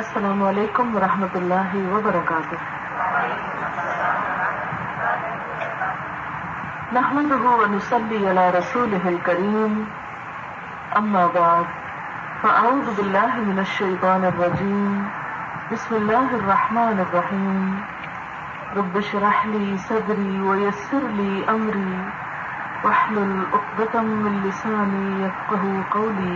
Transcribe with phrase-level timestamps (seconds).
[0.00, 2.58] السلام علیکم ورحمۃ اللہ وبرکاتہ۔
[6.96, 9.74] نحمده ونصلي على رسوله الكريم
[11.00, 11.74] أما بعد
[12.44, 14.96] فأعوذ بالله من الشيطان الرجيم
[15.74, 17.60] بسم الله الرحمن الرحيم
[18.80, 22.00] رب اشرح لي صدري ويسر لي أمري
[22.84, 25.62] واحلل عقدة من لساني يفقه
[25.98, 26.34] قولي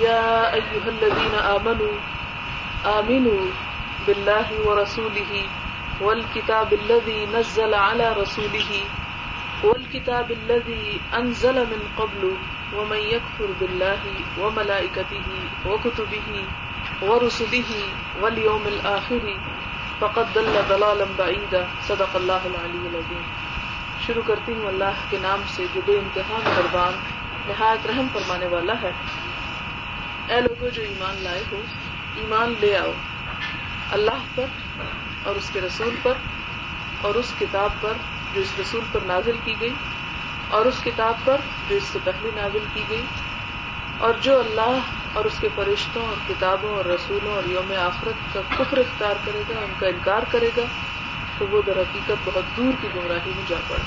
[0.00, 1.94] يا أيها الذين آمنوا
[2.84, 3.44] آمنوا
[4.06, 5.32] بالله ورسوله
[6.00, 8.72] والكتاب الذي نزل على رسوله
[9.64, 12.36] والكتاب الذي أنزل من قبل
[12.76, 14.02] ومن يكفر بالله
[14.38, 15.28] وملائكته
[15.66, 16.44] وكتبه
[17.02, 17.70] ورسله
[18.20, 19.24] واليوم الآخر
[19.98, 21.62] فقد دل ضلالا بعيدا.
[21.88, 23.22] صدق الله العلي العظيم
[24.06, 26.92] شروع کرتی ہوں اللہ کے نام سے جو بے انتہا مہربان،
[27.46, 28.90] نہایت رحم فرمانے والا ہے۔
[30.28, 31.62] اے لوگوں جو ایمان لائے ہو،
[32.14, 32.92] ایمان لے آؤ۔
[33.90, 34.44] اللہ پر
[35.22, 36.12] اور اس کے رسول پر
[37.00, 37.92] اور اس کتاب پر
[38.34, 39.74] جو اس رسول پر نازل کی گئی
[40.48, 41.36] اور اس کتاب پر
[41.68, 43.02] جو اس سے پہلے نازل کی گئی
[43.98, 44.78] اور جو اللہ
[45.12, 49.42] اور اس کے فرشتوں اور کتابوں اور رسولوں اور یوم آخرت کا کفر اختیار کرے
[49.48, 50.62] گا، ان کا انکار کرے گا،
[51.38, 53.84] تو وہ در حقیقت بہت دور کی گمراہی میں جا پڑا۔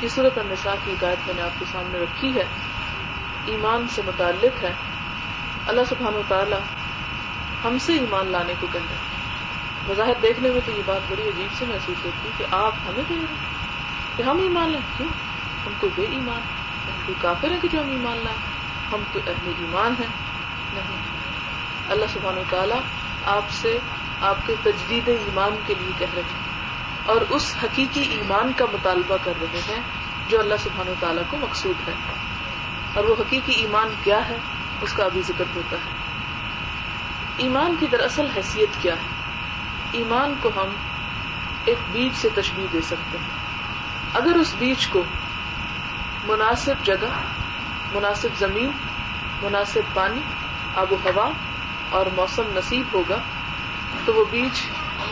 [0.00, 2.44] یہ صورت النساء کی ہدایت میں نے آپ کے سامنے رکھی ہے۔
[3.46, 4.72] ایمان سے متعلق ہے۔
[5.66, 6.58] اللہ سبحانہ و تعالیٰ
[7.64, 8.96] ہم سے ایمان لانے کو کہہ رہے
[9.86, 13.04] بظاہر دیکھنے میں تو یہ بات بڑی عجیب سے محسوس ہوتی ہے کہ آپ ہمیں
[13.08, 13.52] کہہ رہے ہیں
[14.16, 15.08] کہ ہم ایمان لیں کیوں؟
[15.66, 16.40] ہم کو بے ایمان
[16.86, 18.38] ہم کوئی کافر ہے کہ جو ہم ایمان لائیں۔
[18.92, 20.08] ہم تو اہل ایمان ہیں۔
[20.74, 20.96] نہیں۔
[21.88, 22.80] اللہ سبحانہ و تعالیٰ
[23.24, 23.78] آپ سے
[24.20, 26.40] آپ کے تجدید ایمان کے لیے کہہ رہے ہیں۔
[27.06, 29.80] اور اس حقیقی ایمان کا مطالبہ کر رہے ہیں
[30.28, 31.92] جو اللہ سبحانہ و تعالیٰ کو مقصود ہے۔
[32.94, 34.36] اور وہ حقیقی ایمان کیا ہے؟
[34.80, 35.90] اس کا ابھی ذکر ہوتا ہے۔
[37.36, 39.08] ایمان کی دراصل حیثیت کیا ہے؟
[39.92, 40.68] ایمان کو ہم
[41.64, 43.30] ایک بیج سے تشبیح دے سکتے ہیں۔
[44.14, 45.02] اگر اس بیج کو
[46.24, 47.20] مناسب جگہ،
[47.94, 48.70] مناسب زمین،
[49.42, 50.20] مناسب پانی،
[50.76, 51.30] آب و ہوا
[51.90, 53.18] اور موسم نصیب ہوگا،
[54.04, 54.60] تو وہ بیج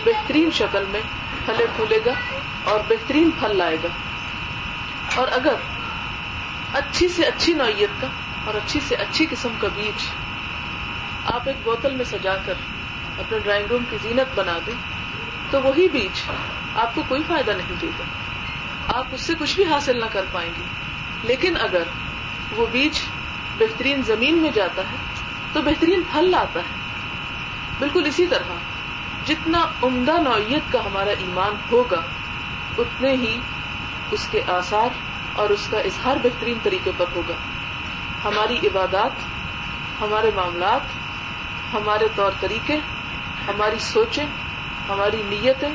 [0.04, 1.00] بہترین شکل میں
[1.46, 2.12] پھلے پھولے گا
[2.64, 3.88] اور بہترین پھل لائے گا۔
[5.14, 5.54] اور اگر
[6.72, 8.06] اچھی سے اچھی نوعیت کا
[8.50, 10.06] اور اچھی سے اچھی قسم کا بیج
[11.24, 12.54] آپ ایک بوتل میں سجا کر
[13.18, 14.74] اپنے ڈرائنگ روم کی زینت بنا دیں
[15.50, 16.30] تو وہی بیج
[16.74, 18.04] آپ کو کوئی فائدہ نہیں دے گا۔
[18.98, 20.62] آپ اس سے کچھ بھی حاصل نہ کر پائیں گے۔
[21.22, 21.82] لیکن اگر
[22.56, 22.98] وہ بیج
[23.58, 24.96] بہترین زمین میں جاتا ہے
[25.52, 26.74] تو بہترین پھل لاتا ہے۔
[27.78, 28.52] بالکل اسی طرح
[29.26, 32.00] جتنا عمدہ نوعیت کا ہمارا ایمان ہوگا،
[32.78, 33.40] اتنے ہی
[34.10, 34.88] اس کے آثار
[35.32, 37.34] اور اس کا اظہار بہترین طریقے پر ہوگا۔
[38.24, 39.10] ہماری عبادات،
[40.00, 40.80] ہمارے معاملات،
[41.74, 42.76] ہمارے طور طریقے،
[43.48, 44.26] ہماری سوچیں،
[44.88, 45.68] ہماری نیتیں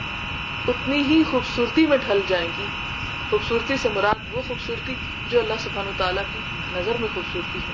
[0.67, 2.66] اتنی ہی خوبصورتی میں ڈھل جائیں گی۔
[3.29, 4.95] خوبصورتی سے مراد وہ خوبصورتی
[5.29, 6.39] جو اللہ سبحانہ تعالیٰ کی
[6.73, 7.73] نظر میں خوبصورتی ہے۔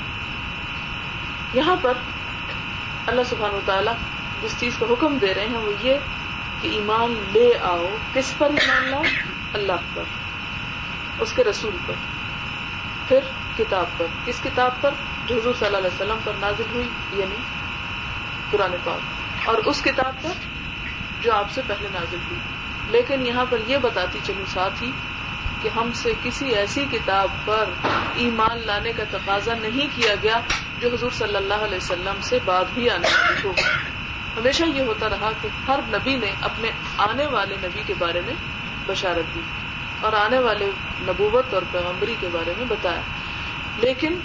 [1.54, 1.94] یہاں پر
[3.08, 3.94] اللہ سبحانہ تعالیٰ
[4.44, 5.94] جس چیز کا حکم دے رہے ہیں وہ یہ
[6.62, 9.04] کہ ایمان لے آؤ۔ کس پر ایمان لاؤ؟
[9.54, 10.04] اللہ پر،
[11.20, 11.94] اس کے رسول پر۔
[13.08, 13.20] پھر
[13.58, 14.90] کتاب پر۔ کس کتاب پر؟
[15.28, 17.36] جو حضور صلی اللہ علیہ وسلم پر نازل ہوئی یعنی
[18.52, 19.00] قرآن پاک۔
[19.50, 20.30] اور اس کتاب پر
[21.22, 22.40] جو آپ سے پہلے نازل ہوئی۔
[22.88, 24.92] لیکن یہاں پر یہ بتاتی چلوں ساتھ ہی
[25.62, 27.70] کہ ہم سے کسی ایسی کتاب پر
[28.16, 30.40] ایمان لانے کا تقاضا نہیں کیا گیا
[30.80, 33.54] جو حضور صلی اللہ علیہ وسلم سے بعد بھی آنے والی ہو۔
[34.38, 38.34] ہمیشہ یہ ہوتا رہا کہ ہر نبی نے اپنے آنے والے نبی کے بارے میں
[38.88, 39.42] بشارت دی
[40.02, 43.02] اور آنے والے نبوت اور پیغمبری کے بارے میں بتایا۔
[43.78, 44.20] لیکن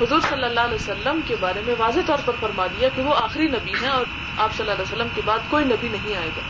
[0.00, 3.14] حضور صلی اللہ علیہ وسلم کے بارے میں واضح طور پر فرما دیا کہ وہ
[3.14, 4.04] آخری نبی ہیں اور
[4.36, 6.40] آپ صلی اللہ علیہ وسلم کے بعد کوئی نبی نہیں آئے گا۔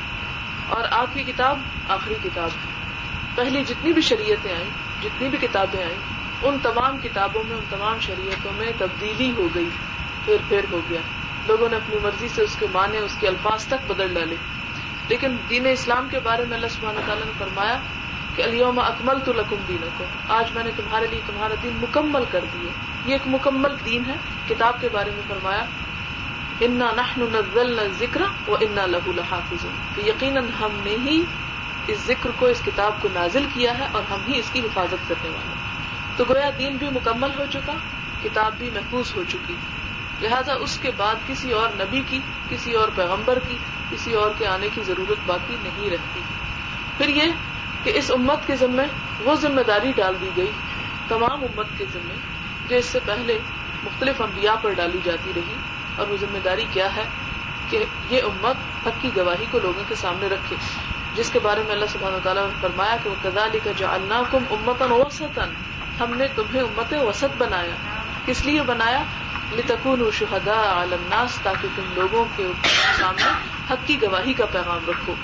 [0.68, 2.86] اور آپ کی کتاب آخری کتاب ہے۔
[3.34, 4.70] پہلی جتنی بھی شریعتیں آئیں،
[5.02, 5.98] جتنی بھی کتابیں آئیں،
[6.42, 9.68] ان تمام کتابوں میں، ان تمام شریعتوں میں تبدیلی ہو گئی،
[10.24, 11.00] پھر پھر ہو گیا۔
[11.46, 14.36] لوگوں نے اپنی مرضی سے اس کے معنی، اس کے الفاظ تک بدل ڈالے۔
[15.08, 17.78] لیکن دین اسلام کے بارے میں اللہ سبحانہ تعالیٰ نے فرمایا
[18.36, 22.44] کہ علیوم اکمل تو لکم دین آج میں نے تمہارے لیے تمہارا دین مکمل کر
[22.54, 22.70] دیا۔
[23.06, 24.14] یہ ایک مکمل دین ہے۔
[24.48, 25.64] کتاب کے بارے میں فرمایا،
[26.60, 31.24] انا نہ ذکر و انا لہو لحافظ تو یقیناً ہم نے ہی
[31.86, 35.08] اس ذکر کو، اس کتاب کو نازل کیا ہے اور ہم ہی اس کی حفاظت
[35.08, 35.54] کرنے والے
[36.16, 37.72] تو گویا دین بھی مکمل ہو چکا،
[38.24, 39.54] کتاب بھی محفوظ ہو چکی۔
[40.20, 43.58] لہذا اس کے بعد کسی اور نبی کی، کسی اور پیغمبر کی،
[43.90, 46.20] کسی اور کے آنے کی ضرورت باقی نہیں رہتی۔
[46.98, 47.32] پھر یہ
[47.86, 48.84] کہ اس امت کے ذمے
[49.24, 50.50] وہ ذمہ داری ڈال دی گئی
[51.08, 52.14] تمام امت کے ذمے
[52.68, 53.38] جو اس سے پہلے
[53.84, 55.54] مختلف انبیاء پر ڈالی جاتی رہی
[55.96, 57.04] اور وہ ذمہ داری کیا ہے
[57.70, 60.56] کہ یہ امت حق کی گواہی کو لوگوں کے سامنے رکھے۔
[61.14, 64.22] جس کے بارے میں اللہ سبحانہ تعالیٰ نے فرمایا کہ وہ کدالی کا جو اللہ
[64.30, 65.50] کم امتن وسطن
[66.00, 67.76] ہم نے تمہیں امت وسط بنایا۔
[68.26, 69.02] کس لیے بنایا؟
[69.52, 72.46] لتکون شہدا عالمناس تاکہ تم لوگوں کے
[72.98, 73.32] سامنے
[73.70, 75.14] حق کی گواہی کا پیغام رکھو۔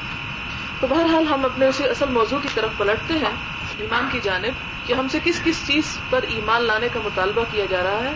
[0.82, 3.34] تو بہرحال ہم اپنے اسے اصل موضوع کی طرف پلٹتے ہیں،
[3.78, 7.66] ایمان کی جانب، کہ ہم سے کس کس چیز پر ایمان لانے کا مطالبہ کیا
[7.66, 8.12] جا رہا ہے۔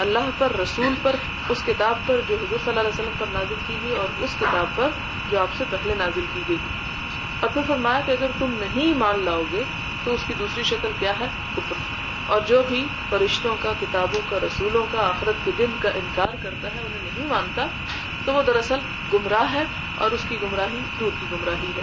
[0.00, 1.16] اللہ پر، رسول پر،
[1.48, 4.36] اس کتاب پر جو حضور صلی اللہ علیہ وسلم پر نازل کی گئی اور اس
[4.40, 4.88] کتاب پر
[5.30, 6.56] جو آپ سے پہلے نازل کی گئی۔
[7.40, 9.62] اور پھر فرمایا کہ اگر تم نہیں مان لاؤ گے،
[10.04, 11.26] تو اس کی دوسری شکل کیا ہے؟
[11.56, 11.74] کفر۔
[12.26, 16.68] اور جو بھی فرشتوں کا، کتابوں کا، رسولوں کا، آخرت کے دن کا انکار کرتا
[16.74, 17.66] ہے، انہیں نہیں مانتا
[18.24, 18.78] تو وہ دراصل
[19.12, 21.82] گمراہ ہے اور اس کی گمراہی دور کی گمراہی ہے۔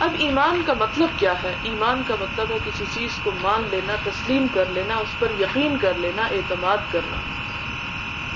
[0.00, 3.94] اب ایمان کا مطلب کیا ہے؟ ایمان کا مطلب ہے کسی چیز کو مان لینا،
[4.04, 7.16] تسلیم کر لینا، اس پر یقین کر لینا، اعتماد کرنا۔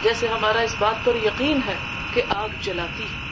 [0.03, 1.77] جیسے ہمارا اس بات پر یقین ہے
[2.15, 3.29] کہ آگ جلاتی ہے۔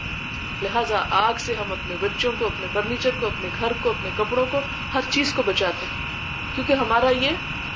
[0.62, 4.46] لہذا آگ سے ہم اپنے بچوں کو، اپنے فرنیچر کو، اپنے گھر کو، اپنے کپڑوں
[4.50, 4.60] کو،
[4.94, 6.06] ہر چیز کو بچاتے ہیں۔
[6.54, 7.30] کیونکہ ہمارا یہ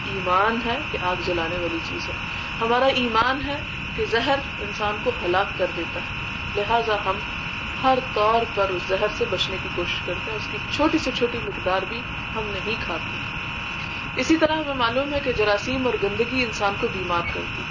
[0.05, 2.14] ایمان ہے کہ آگ جلانے والی چیز ہے۔
[2.61, 6.20] ہمارا ایمان ہے کہ زہر انسان کو ہلاک کر دیتا ہے۔
[6.60, 7.16] لہذا ہم
[7.82, 11.10] ہر طور پر اس زہر سے بچنے کی کوشش کرتے ہیں۔ اس کی چھوٹی سے
[11.19, 12.00] چھوٹی مقدار بھی
[12.37, 13.40] ہم نہیں کھاتے۔
[14.20, 17.62] اسی طرح ہمیں معلوم ہے کہ جراثیم اور گندگی انسان کو بیمار کرتی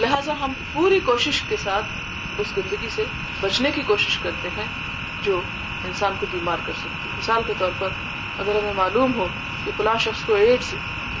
[0.00, 1.84] لہذا ہم پوری کوشش کے ساتھ
[2.38, 3.04] اس گندگی سے
[3.40, 4.66] بچنے کی کوشش کرتے ہیں
[5.22, 5.40] جو
[5.84, 7.88] انسان کو بیمار کر سکتی مثال کے طور پر
[8.38, 9.26] اگر ہمیں معلوم ہو
[9.64, 10.74] کہ فلاں شخص کو ایڈس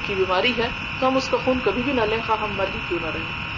[0.06, 0.68] کی بیماری ہے
[1.00, 3.06] تو ہم اس کا خون کبھی بھی نہ لیں، خواہ ہم مر ہی کیوں نہ
[3.06, 3.53] رہیں۔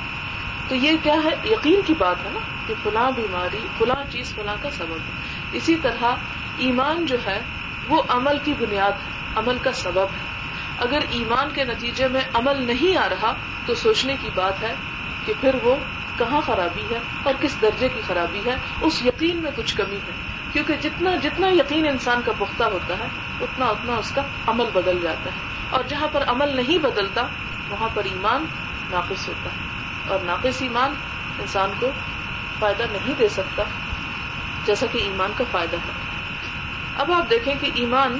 [0.68, 4.56] تو یہ کیا ہے؟ یقین کی بات ہے نا کہ فلاں بیماری، فلاں چیز، فلاں
[4.62, 5.12] کا سبب ہے۔
[5.52, 6.04] اسی طرح
[6.56, 7.40] ایمان جو ہے،
[7.88, 10.26] وہ عمل کی بنیاد ہے، عمل کا سبب ہے۔
[10.78, 13.34] اگر ایمان کے نتیجے میں عمل نہیں آ رہا،
[13.66, 14.74] تو سوچنے کی بات ہے
[15.26, 15.76] کہ پھر وہ
[16.18, 20.12] کہاں خرابی ہے اور کس درجے کی خرابی ہے؟ اس یقین میں کچھ کمی ہے۔
[20.52, 23.06] کیونکہ جتنا جتنا یقین انسان کا پختہ ہوتا ہے،
[23.40, 25.40] اتنا اتنا اس کا عمل بدل جاتا ہے۔
[25.70, 27.26] اور جہاں پر عمل نہیں بدلتا،
[27.70, 28.44] وہاں پر ایمان
[28.90, 29.75] ناقص ہوتا ہے۔
[30.08, 30.94] اور ناقص ایمان
[31.38, 31.90] انسان کو
[32.58, 33.62] فائدہ نہیں دے سکتا،
[34.66, 35.92] جیسا کہ ایمان کا فائدہ ہے۔
[36.96, 38.18] اب آپ دیکھیں کہ ایمان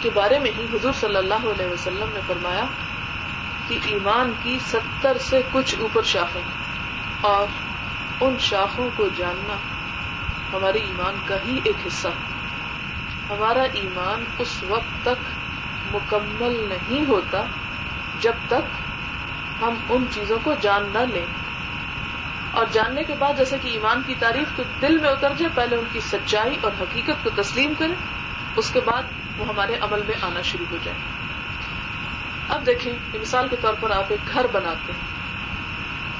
[0.00, 2.64] کے بارے میں ہی حضور صلی اللہ علیہ وسلم نے فرمایا
[3.68, 6.42] کہ ایمان کی ستر سے کچھ اوپر شاخیں
[7.20, 7.46] اور
[8.20, 9.54] ان شاخوں کو جاننا
[10.52, 12.30] ہمارے ایمان کا ہی ایک حصہ ہے۔
[13.30, 15.28] ہمارا ایمان اس وقت تک
[15.94, 17.44] مکمل نہیں ہوتا
[18.20, 18.89] جب تک
[19.62, 21.26] ہم ان چیزوں کو جان نہ لیں۔
[22.50, 25.76] اور جاننے کے بعد جیسے کہ ایمان کی تعریف تو دل میں اتر جائے، پہلے
[25.76, 27.94] ان کی سچائی اور حقیقت کو تسلیم کریں،
[28.56, 29.02] اس کے بعد
[29.38, 30.98] وہ ہمارے عمل میں آنا شروع ہو جائے۔
[32.48, 35.10] اب دیکھیں، مثال کے طور پر آپ ایک گھر بناتے ہیں۔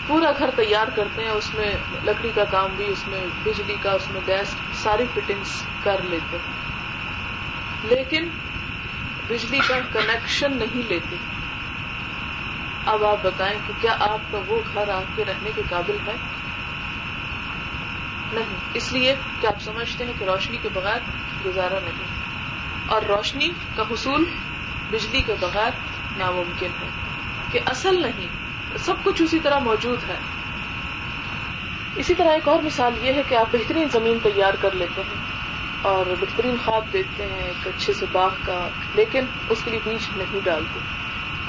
[0.06, 3.90] پورا گھر تیار کرتے ہیں، اس میں لکڑی کا کام بھی، اس میں بجلی کا،
[3.90, 6.70] اس میں گیس، ساری فٹنگس کر لیتے ہیں۔
[7.84, 8.28] لیکن
[9.28, 11.16] بجلی کا کنیکشن نہیں لیتے۔
[12.86, 16.12] اب آپ بتائیں کہ کیا آپ کا وہ گھر آپ کے رہنے کے قابل ہے؟
[18.32, 21.00] نہیں، اس لیے کہ آپ سمجھتے ہیں کہ روشنی کے بغیر
[21.46, 22.06] گزارا نہیں۔
[22.86, 24.24] اور روشنی کا حصول
[24.90, 25.70] بجلی کے بغیر
[26.16, 26.88] ناممکن ہے۔
[27.52, 28.26] کہ اصل نہیں،
[28.78, 30.14] سب کچھ اسی طرح موجود ہے۔
[31.96, 35.22] اسی طرح ایک اور مثال یہ ہے کہ آپ بہترین زمین تیار کر لیتے ہیں
[35.82, 40.08] اور بہترین خواب دیکھتے ہیں، ایک اچھے سے باغ کا، لیکن اس کے لیے بیج
[40.16, 40.78] نہیں ڈالتے۔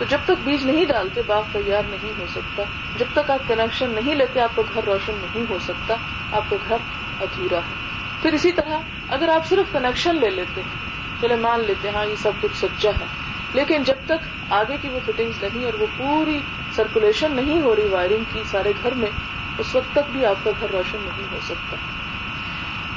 [0.01, 2.63] تو جب تک بیج نہیں ڈالتے، باغ تیار نہیں ہو سکتا۔
[2.96, 5.96] جب تک آپ کنیکشن نہیں لیتے، آپ کا گھر روشن نہیں ہو سکتا۔
[6.31, 6.77] آپ کا گھر
[7.20, 7.75] ادھورا ہے۔
[8.22, 10.75] پھر اسی طرح اگر آپ صرف کنیکشن لے لیتے ہیں
[11.22, 13.05] چلے مان لیتے ہیں ہاں یہ سب کچھ سچا ہے۔
[13.53, 16.41] لیکن جب تک آگے کی وہ فٹنگز نہیں اور وہ پوری
[16.75, 19.12] سرکولیشن نہیں ہو رہی وائرنگ کی سارے گھر میں،
[19.58, 21.75] اس وقت تک بھی آپ کا گھر روشن نہیں ہو سکتا۔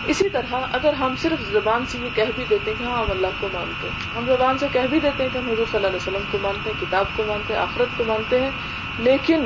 [0.07, 3.11] اسی طرح اگر ہم صرف زبان سے یہ کہہ بھی دیتے ہیں کہ ہاں ہم
[3.11, 5.77] اللہ کو مانتے ہیں۔ ہم زبان سے کہہ بھی دیتے ہیں کہ ہم حضور صلی
[5.77, 8.51] اللہ علیہ وسلم کو مانتے ہیں، کتاب کو مانتے ہیں، آخرت کو مانتے ہیں۔
[8.99, 9.45] لیکن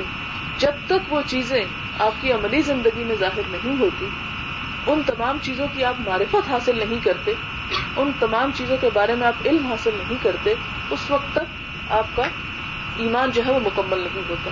[0.59, 1.65] جب تک وہ چیزیں
[1.99, 4.07] آپ کی عملی زندگی میں ظاہر نہیں ہوتی،
[4.87, 7.35] ان تمام چیزوں کی آپ معرفت حاصل نہیں کرتے،
[7.97, 10.55] ان تمام چیزوں کے بارے میں آپ علم حاصل نہیں کرتے،
[10.91, 12.23] اس وقت تک آپ کا
[12.97, 14.51] ایمان جو ہے وہ مکمل نہیں ہوتا۔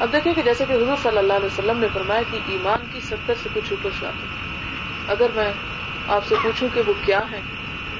[0.00, 3.00] اب دیکھیں کہ جیسے کہ حضور صلی اللہ علیہ وسلم نے فرمایا کہ ایمان کی
[3.00, 4.53] ستر سے کچھ اوپر شامل
[5.08, 5.52] اگر میں
[6.08, 7.40] آپ سے پوچھوں کہ وہ کیا ہے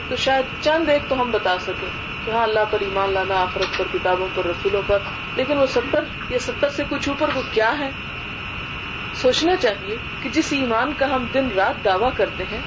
[0.08, 1.88] تو شاید چند ایک تو ہم بتا سکیں
[2.24, 4.98] کہ ہاں اللہ پر ایمان لانا، آخرت پر کتابوں پر رسولوں پر،
[5.36, 7.90] لیکن وہ ستر یا ستر سے کچھ اوپر وہ کیا ہے
[9.14, 12.60] سوچنا چاہیے کہ جس ایمان کا ہم دن رات دعوی کرتے ہیں،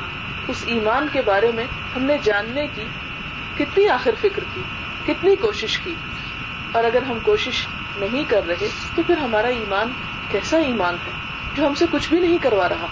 [0.47, 1.63] اس ایمان کے بارے میں
[1.95, 2.85] ہم نے جاننے کی
[3.57, 4.61] کتنی آخر فکر کی،
[5.07, 5.95] کتنی کوشش کی۔
[6.71, 7.67] اور اگر ہم کوشش
[7.97, 9.91] نہیں کر رہے، تو پھر ہمارا ایمان
[10.31, 11.11] کیسا ایمان ہے،
[11.55, 12.87] جو ہم سے کچھ بھی نہیں کروا رہا؟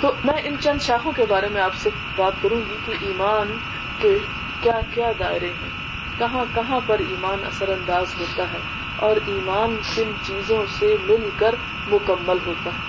[0.00, 3.58] تو میں ان چند شاخوں کے بارے میں آپ سے بات کروں گی کہ ایمان
[3.98, 4.18] کے
[4.60, 5.70] کیا کیا دائرے ہیں،
[6.18, 8.58] کہاں کہاں پر ایمان اثر انداز ہوتا ہے
[8.96, 11.54] اور ایمان کن چیزوں سے مل کر
[11.86, 12.88] مکمل ہوتا ہے۔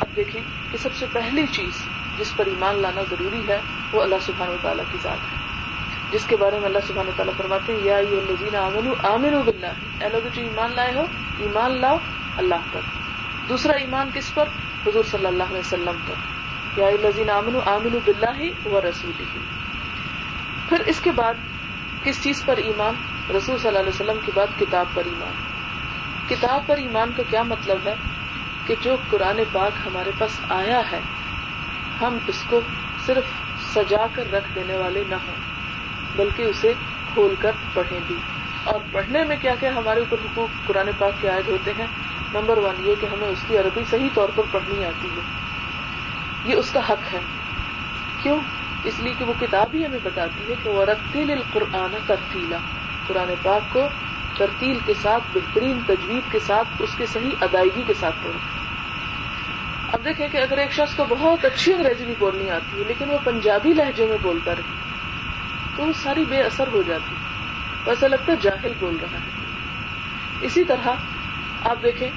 [0.00, 1.72] اب دیکھیں کہ سب سے پہلی چیز
[2.18, 3.60] جس پر ایمان لانا ضروری ہے،
[3.92, 5.36] وہ اللہ سبحانہ و تعالیٰ کی ذات ہے۔
[6.12, 10.08] جس کے بارے میں اللہ سبحانہ تعالیٰ فرماتے ہیں، یا الذین آمنوا آمنوا باللہ۔ اے
[10.08, 11.06] لوگ جو ایمان لائے ہو،
[11.38, 11.96] ایمان لاؤ
[12.36, 12.80] اللہ پر۔
[13.48, 14.48] دوسرا ایمان کس پر؟
[14.86, 16.14] حضور صلی اللہ علیہ وسلم پر۔
[16.80, 19.38] یا الذین آمنوا آمنوا باللہ و رسولہ
[20.68, 21.34] پھر اس کے بعد
[22.04, 22.94] کس چیز پر ایمان؟
[23.36, 25.32] رسول صلی اللہ علیہ وسلم کے بعد کتاب پر ایمان۔
[26.28, 27.94] کتاب پر ایمان کا کیا مطلب ہے؟
[28.66, 31.00] کہ جو قرآن پاک ہمارے پاس آیا ہے،
[32.00, 32.60] ہم اس کو
[33.06, 33.24] صرف
[33.74, 35.34] سجا کر رکھ دینے والے نہ ہوں،
[36.16, 36.72] بلکہ اسے
[37.14, 38.16] کھول کر پڑھیں بھی۔
[38.64, 41.86] اور پڑھنے میں کیا کیا ہمارے اوپر حقوق قرآن پاک کے عائد ہوتے ہیں؟
[42.34, 45.20] نمبر ون یہ کہ ہمیں اس کی عربی صحیح طور پر پڑھنی آتی ہے۔
[46.44, 47.20] یہ اس کا حق ہے۔
[48.22, 48.40] کیوں؟
[48.84, 52.56] اس لیے کہ وہ کتاب ہی ہمیں بتاتی ہے کہ وہ رتیل القرآن ترتیلا
[53.06, 53.88] قرآن پاک کو
[54.36, 58.38] ترتیل کے ساتھ، بہترین تجویز کے ساتھ، اس کے صحیح ادائیگی کے ساتھ پڑھو۔
[59.92, 63.10] اب دیکھیں کہ اگر ایک شخص کو بہت اچھی انگریزی بھی بولنی آتی ہے، لیکن
[63.10, 64.74] وہ پنجابی لہجے میں بولتا رہے،
[65.76, 67.14] تو وہ ساری بے اثر ہو جاتی
[67.86, 69.30] ایسا لگتا ہے جاہل بول رہا ہے۔
[70.40, 70.88] اسی طرح
[71.70, 72.10] آپ دیکھیں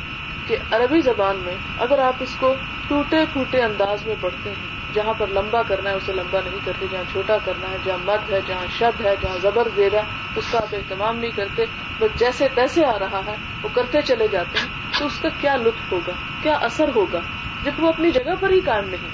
[0.47, 2.53] کہ عربی زبان میں اگر آپ اس کو
[2.87, 6.87] ٹوٹے پھوٹے انداز میں پڑھتے ہیں، جہاں پر لمبا کرنا ہے، اسے لمبا نہیں کرتے،
[6.91, 10.05] جہاں چھوٹا کرنا ہے، جہاں مد ہے، جہاں شد ہے، جہاں زبر دے رہا ہے،
[10.35, 11.65] اس کا آپ اہتمام نہیں کرتے،
[11.99, 15.55] بس جیسے تیسے آ رہا ہے، وہ کرتے چلے جاتے ہیں، تو اس کا کیا
[15.55, 16.11] لطف ہوگا؟
[16.43, 17.19] کیا اثر ہوگا؟
[17.63, 19.09] جب وہ اپنی جگہ پر ہی قائم نہیں۔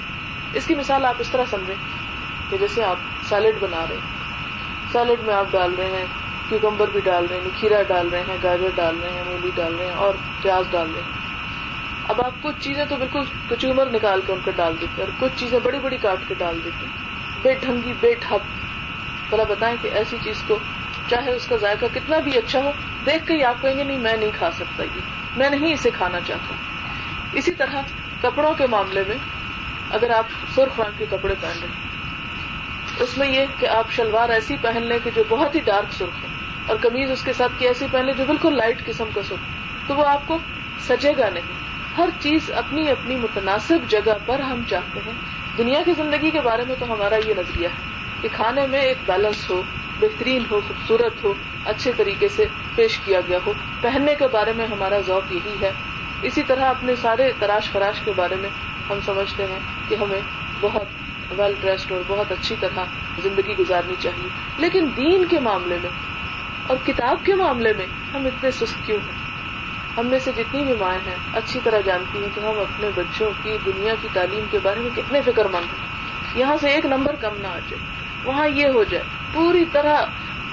[0.52, 1.74] اس کی مثال آپ اس طرح سمجھیں
[2.50, 2.96] کہ جیسے آپ
[3.28, 4.16] سیلڈ بنا رہے ہیں۔
[4.92, 8.36] سیلڈ میں آپ ڈال رہے ہیں کیوکمبر بھی ڈال رہے ہیں، کھیرا ڈال رہے ہیں،
[8.42, 11.10] گاجر ڈال رہے ہیں، مولی ڈال رہے ہیں اور پیاز ڈال رہے ہیں۔
[12.08, 15.28] اب آپ کچھ چیزیں تو بالکل کچومر نکال کے ان کو ڈال دیتے ہیں اور
[15.28, 16.92] کچھ چیزیں بڑی بڑی کاٹ کے ڈال دیتے ہیں۔
[17.42, 18.56] بے ڈھنگی، بے ٹھپ۔
[19.30, 20.58] بلا بتائیں کہ ایسی چیز کو
[21.10, 22.72] چاہے اس کا ذائقہ کتنا بھی اچھا ہو،
[23.06, 25.00] دیکھ کے ہی آپ کہیں گے، نہیں، میں نہیں کھا سکتا یہ۔
[25.36, 26.54] میں نہیں اسے کھانا چاہتا۔
[27.32, 27.80] اسی طرح
[28.22, 29.16] کپڑوں کے معاملے میں
[29.90, 30.24] اگر آپ
[30.54, 31.95] سرخ رنگ کے کپڑے پہن رہے ہیں
[33.00, 36.22] اس میں یہ کہ آپ شلوار ایسی پہن لیں کہ جو بہت ہی ڈارک سرخ
[36.22, 36.28] ہو
[36.66, 39.38] اور کمیز اس کے ساتھ کی ایسی پہن لیں جو بالکل لائٹ قسم کا سرخ
[39.88, 40.38] تو وہ آپ کو
[40.88, 41.52] سجے گا نہیں۔
[41.98, 45.12] ہر چیز اپنی اپنی متناسب جگہ پر ہم چاہتے ہیں۔
[45.58, 47.82] دنیا کی زندگی کے بارے میں تو ہمارا یہ نظریہ ہے
[48.20, 49.62] کہ کھانے میں ایک بیلنس ہو،
[50.00, 51.34] بہترین ہو، خوبصورت ہو،
[51.64, 55.72] اچھے طریقے سے پیش کیا گیا ہو۔ پہننے کے بارے میں ہمارا ذوق یہی ہے۔
[56.22, 58.50] اسی طرح اپنے سارے تراش خراش کے بارے میں
[58.90, 60.20] ہم سمجھتے ہیں کہ ہمیں
[60.60, 60.86] بہت
[61.30, 62.84] ویل ڈریسڈ اور بہت اچھی طرح
[63.18, 65.90] زندگی گزارنی چاہیے۔ لیکن دین کے معاملے میں
[66.62, 69.12] اور کتاب کے معاملے میں ہم اتنے سست کیوں ہیں؟
[69.96, 73.30] ہم میں سے جتنی بھی مائیں ہیں، اچھی طرح جانتی ہیں کہ ہم اپنے بچوں
[73.42, 75.86] کی دنیا کی تعلیم کے بارے میں کتنے فکر مند ہیں۔
[76.34, 77.78] یہاں سے ایک نمبر کم نہ آ جائے،
[78.24, 80.04] وہاں یہ ہو جائے، پوری طرح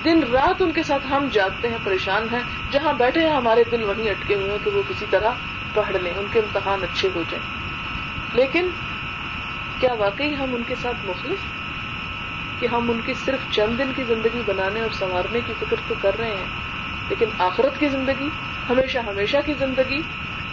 [0.06, 3.84] دن رات ان کے ساتھ ہم جاگتے ہیں، پریشان ہیں، جہاں بیٹھے ہیں، ہمارے دل
[3.84, 5.30] وہیں اٹکے ہوئے ہیں کہ وہ کسی طرح
[5.74, 7.64] پڑھ لیں، ان کے امتحان اچھے ہو جائیں۔
[8.34, 8.70] لیکن
[9.84, 11.40] کیا واقعی ہم ان کے ساتھ مخلص
[12.60, 15.96] کہ ہم ان کی صرف چند دن کی زندگی بنانے اور سنوارنے کی فکر تو
[16.02, 16.46] کر رہے ہیں،
[17.10, 18.30] لیکن آخرت کی زندگی،
[18.70, 20.02] ہمیشہ ہمیشہ کی زندگی،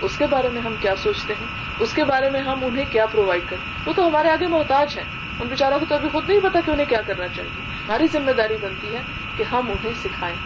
[0.03, 1.47] اس کے بارے میں ہم کیا سوچتے ہیں؟
[1.79, 5.05] اس کے بارے میں ہم انہیں کیا پرووائڈ کریں؟ وہ تو ہمارے آگے محتاج ہیں۔
[5.41, 8.31] ان بیچاروں کو تو ابھی خود نہیں پتا کہ انہیں کیا کرنا چاہیے۔ ہماری ذمہ
[8.31, 9.03] داری بنتی ہے
[9.37, 10.37] کہ ہم انہیں سکھائیں۔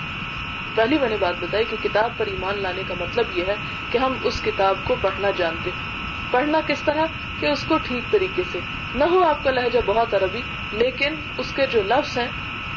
[0.74, 3.54] پہلی میں نے بات بتائی کہ کتاب پر ایمان لانے کا مطلب یہ ہے
[3.90, 5.93] کہ ہم اس کتاب کو پڑھنا جانتے ہیں۔
[6.34, 7.04] پڑھنا کس طرح
[7.40, 8.58] کہ اس کو ٹھیک طریقے سے۔
[8.94, 12.28] نہ ہو آپ کا لہجہ بہت عربی، لیکن اس کے جو لفظ ہیں،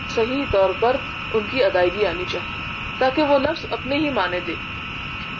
[0.09, 0.95] صحیح طور پر
[1.33, 2.61] ان کی ادائیگی آنی چاہیے،
[2.97, 4.53] تاکہ وہ لفظ اپنے ہی معنی دے۔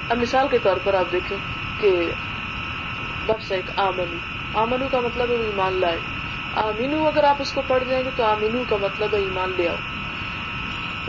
[0.10, 1.38] اب مثال کے طور پر آپ دیکھیں
[1.82, 2.12] کہ
[3.30, 4.18] لفظ ایک آمنو۔
[4.54, 6.00] آمنو کا مطلب ہے ایمان لائے۔
[6.56, 9.70] آمینو اگر آپ اس کو پڑھ جائیں گے تو آمینو کا مطلب ہے ایمان لے
[9.70, 9.76] آؤ۔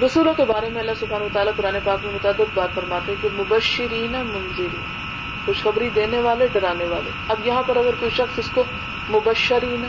[0.07, 3.29] رسولوں کے بارے میں اللہ سبحانہ و تعالیٰ قرآن پاک میں متعدد بات فرماتے کہ
[3.33, 5.08] مبشرین منظرین
[5.49, 8.65] خوشخبری دینے والے، ڈرانے والے۔ اب یہاں پر اگر کوئی شخص اس کو
[9.09, 9.85] مبشرین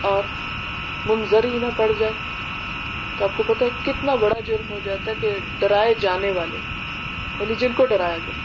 [0.00, 0.22] اور
[1.04, 2.12] منظرین پڑ جائے،
[3.16, 6.58] تو آپ کو پتا ہے کتنا بڑا جرم ہو جاتا ہے کہ ڈرائے جانے والے
[7.40, 8.40] یعنی جن کو ڈرایا گیا،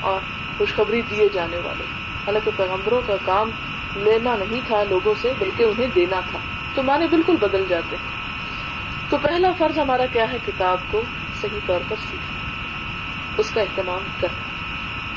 [0.00, 0.20] اور
[0.58, 1.84] خوشخبری دیے جانے والے۔
[2.26, 3.50] حالانکہ پیغمبروں کا کام
[3.94, 6.38] لینا نہیں تھا لوگوں سے، بلکہ انہیں دینا تھا۔
[6.74, 8.10] تو مانے بالکل بدل جاتے ہیں۔
[9.10, 11.02] تو پہلا فرض ہمارا کیا ہے؟ کتاب کو
[11.42, 12.38] صحیح طور پر سیکھنا۔
[13.38, 14.45] اس کا اہتمام کرنا۔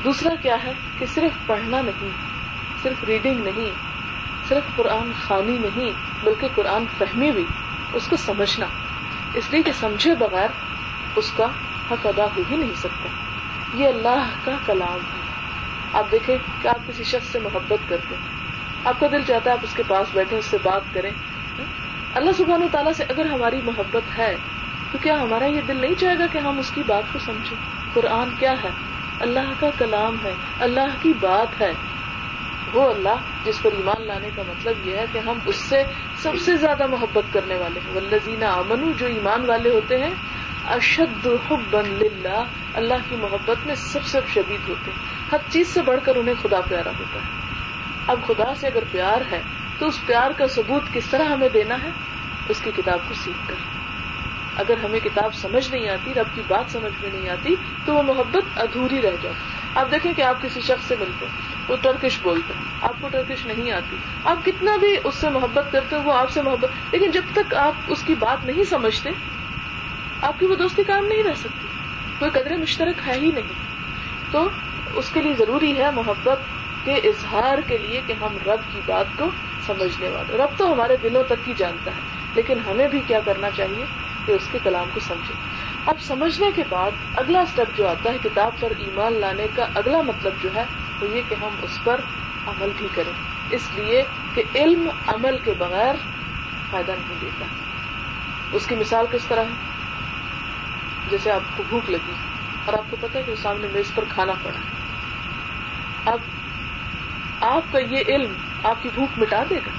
[0.04, 2.08] دوسرا کیا ہے کہ صرف پڑھنا نہیں،
[2.82, 3.70] صرف ریڈنگ نہیں،
[4.48, 5.90] صرف قرآن خانی نہیں،
[6.24, 7.44] بلکہ قرآن فہمی بھی،
[7.92, 8.66] اس کو سمجھنا۔
[9.34, 10.48] اس لیے کہ سمجھے بغیر
[11.16, 11.46] اس کا
[11.90, 13.08] حق ادا ہو ہی نہیں سکتا۔
[13.74, 15.20] یہ اللہ کا کلام ہے۔
[15.92, 18.40] آپ دیکھیں کہ آپ کسی شخص سے محبت کرتے ہیں۔
[18.84, 21.10] آپ کا دل چاہتا ہے آپ اس کے پاس بیٹھے، اس سے بات کریں۔
[22.14, 24.36] اللہ سبحانہ تعالیٰ سے اگر ہماری محبت ہے
[24.92, 27.58] تو کیا ہمارا یہ دل نہیں چاہے گا کہ ہم اس کی بات کو سمجھیں؟
[27.94, 28.70] قرآن کیا ہے؟
[29.20, 31.72] اللہ کا کلام ہے، اللہ کی بات ہے۔
[32.72, 35.82] وہ اللہ جس پر ایمان لانے کا مطلب یہ ہے کہ ہم اس سے
[36.18, 40.14] سب سے زیادہ محبت کرنے والے ہیں۔ ولزینہ امن جو ایمان والے ہوتے ہیں،
[40.66, 44.98] اشد حبا للہ، اللہ کی محبت میں سب سے شدید ہوتے ہیں۔
[45.32, 47.40] ہر چیز سے بڑھ کر انہیں خدا پیارا ہوتا ہے۔
[48.06, 49.42] اب خدا سے اگر پیار ہے،
[49.78, 51.90] تو اس پیار کا ثبوت کس طرح ہمیں دینا ہے؟
[52.48, 53.69] اس کی کتاب کو سیکھ کر۔
[54.56, 58.02] اگر ہمیں کتاب سمجھ نہیں آتی، رب کی بات سمجھ میں نہیں آتی، تو وہ
[58.02, 61.32] محبت ادھوری رہ جاتی۔ آپ دیکھیں کہ آپ کسی شخص سے ملتے ہیں،
[61.68, 65.72] وہ ٹرکش بولتے ہیں، آپ کو ٹرکش نہیں آتی۔ آپ کتنا بھی اس سے محبت
[65.72, 69.10] کرتے ہیں وہ آپ سے محبت، لیکن جب تک آپ اس کی بات نہیں سمجھتے،
[70.22, 71.66] آپ کی وہ دوستی کام نہیں رہ سکتی۔
[72.18, 73.70] کوئی قدرے مشترک ہے ہی نہیں۔
[74.30, 74.48] تو
[74.94, 76.38] اس کے لیے ضروری ہے محبت
[76.84, 79.30] کے اظہار کے لیے کہ ہم رب کی بات کو
[79.66, 82.00] سمجھنے والے۔ رب تو ہمارے دلوں تک ہی جانتا ہے،
[82.34, 83.84] لیکن ہمیں بھی کیا کرنا چاہیے؟
[84.26, 85.36] کہ اس کے کلام کو سمجھیں
[85.86, 90.00] اب سمجھنے کے بعد اگلا اسٹیپ جو آتا ہے کتاب پر ایمان لانے کا اگلا
[90.00, 90.64] مطلب جو ہے
[91.00, 92.00] وہ یہ کہ ہم اس پر
[92.46, 93.12] عمل بھی کریں۔
[93.50, 94.02] اس لیے
[94.34, 95.94] کہ علم عمل کے بغیر
[96.70, 97.46] فائدہ نہیں دیتا۔
[98.52, 99.54] اس کی مثال کس طرح ہے؟
[101.10, 102.12] جیسے آپ کو بھوک لگی
[102.64, 104.80] اور آپ کو پتا ہے کہ سامنے میز پر کھانا پڑا ہے۔
[106.04, 106.18] اب
[107.40, 108.32] آپ کا یہ علم
[108.64, 109.70] آپ کی بھوک مٹا دے گا۔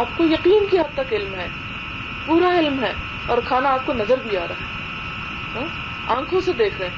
[0.00, 1.48] آپ کو یقین کی حد تک علم ہے؟
[2.26, 2.92] پورا علم ہے۔
[3.26, 4.84] اور کھانا آپ کو نظر بھی آ رہا ہے۔
[5.54, 5.84] ہاں؟
[6.16, 6.94] آنکھوں سے دیکھ رہے ہیں۔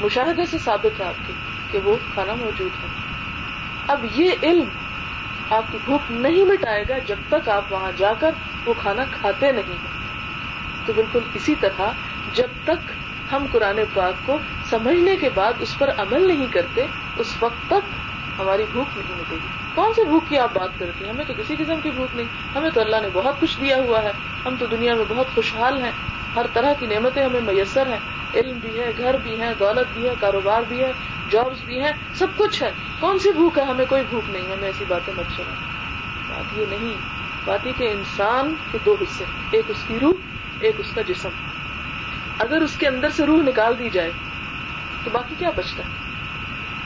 [0.00, 1.32] مشاہدے سے ثابت ہے آپ کی
[1.70, 2.88] کہ وہ کھانا موجود ہے۔
[3.86, 4.68] اب یہ علم
[5.50, 8.30] آپ کی بھوک نہیں مٹائے گا جب تک آپ وہاں جا کر
[8.66, 10.06] وہ کھانا کھاتے نہیں ہیں۔
[10.86, 11.82] تو بالکل اسی طرح
[12.34, 12.90] جب تک
[13.32, 14.38] ہم قرآن پاک کو
[14.70, 16.86] سمجھنے کے بعد اس پر عمل نہیں کرتے،
[17.16, 17.90] اس وقت تک
[18.38, 21.32] ہماری بھوک نہیں مٹے گی۔ کون سی بھوک کی آپ بات کرتے ہیں؟ ہمیں تو
[21.32, 24.12] کسی قسم کی بھوک نہیں۔ ہمیں تو اللہ نے بہت کچھ دیا ہوا ہے۔
[24.46, 25.90] ہم تو دنیا میں بہت خوشحال ہیں۔
[26.36, 27.98] ہر طرح کی نعمتیں ہمیں میسر ہیں۔
[28.34, 30.92] علم بھی ہے، گھر بھی ہے، دولت بھی ہے، کاروبار بھی ہے
[31.30, 34.66] جابس بھی ہیں، سب کچھ ہے۔ کون سی بھوک ہے؟ ہمیں کوئی بھوک نہیں، ہمیں
[34.66, 35.54] ایسی باتیں مت چلا
[36.28, 36.94] بات یہ نہیں،
[37.44, 40.14] بات یہ کہ انسان کے دو حصے ایک اس کی روح،
[40.60, 41.28] ایک اس کا جسم۔
[42.38, 44.10] اگر اس کے اندر سے روح نکال دی جائے،
[45.04, 45.88] تو باقی کیا بچتا ہے؟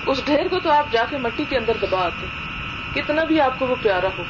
[0.07, 2.50] اس ڈھیر کو تو آپ جا کے مٹی کے اندر دبا آتے
[2.95, 4.25] کتنا بھی آپ کو وہ پیارا ہو۔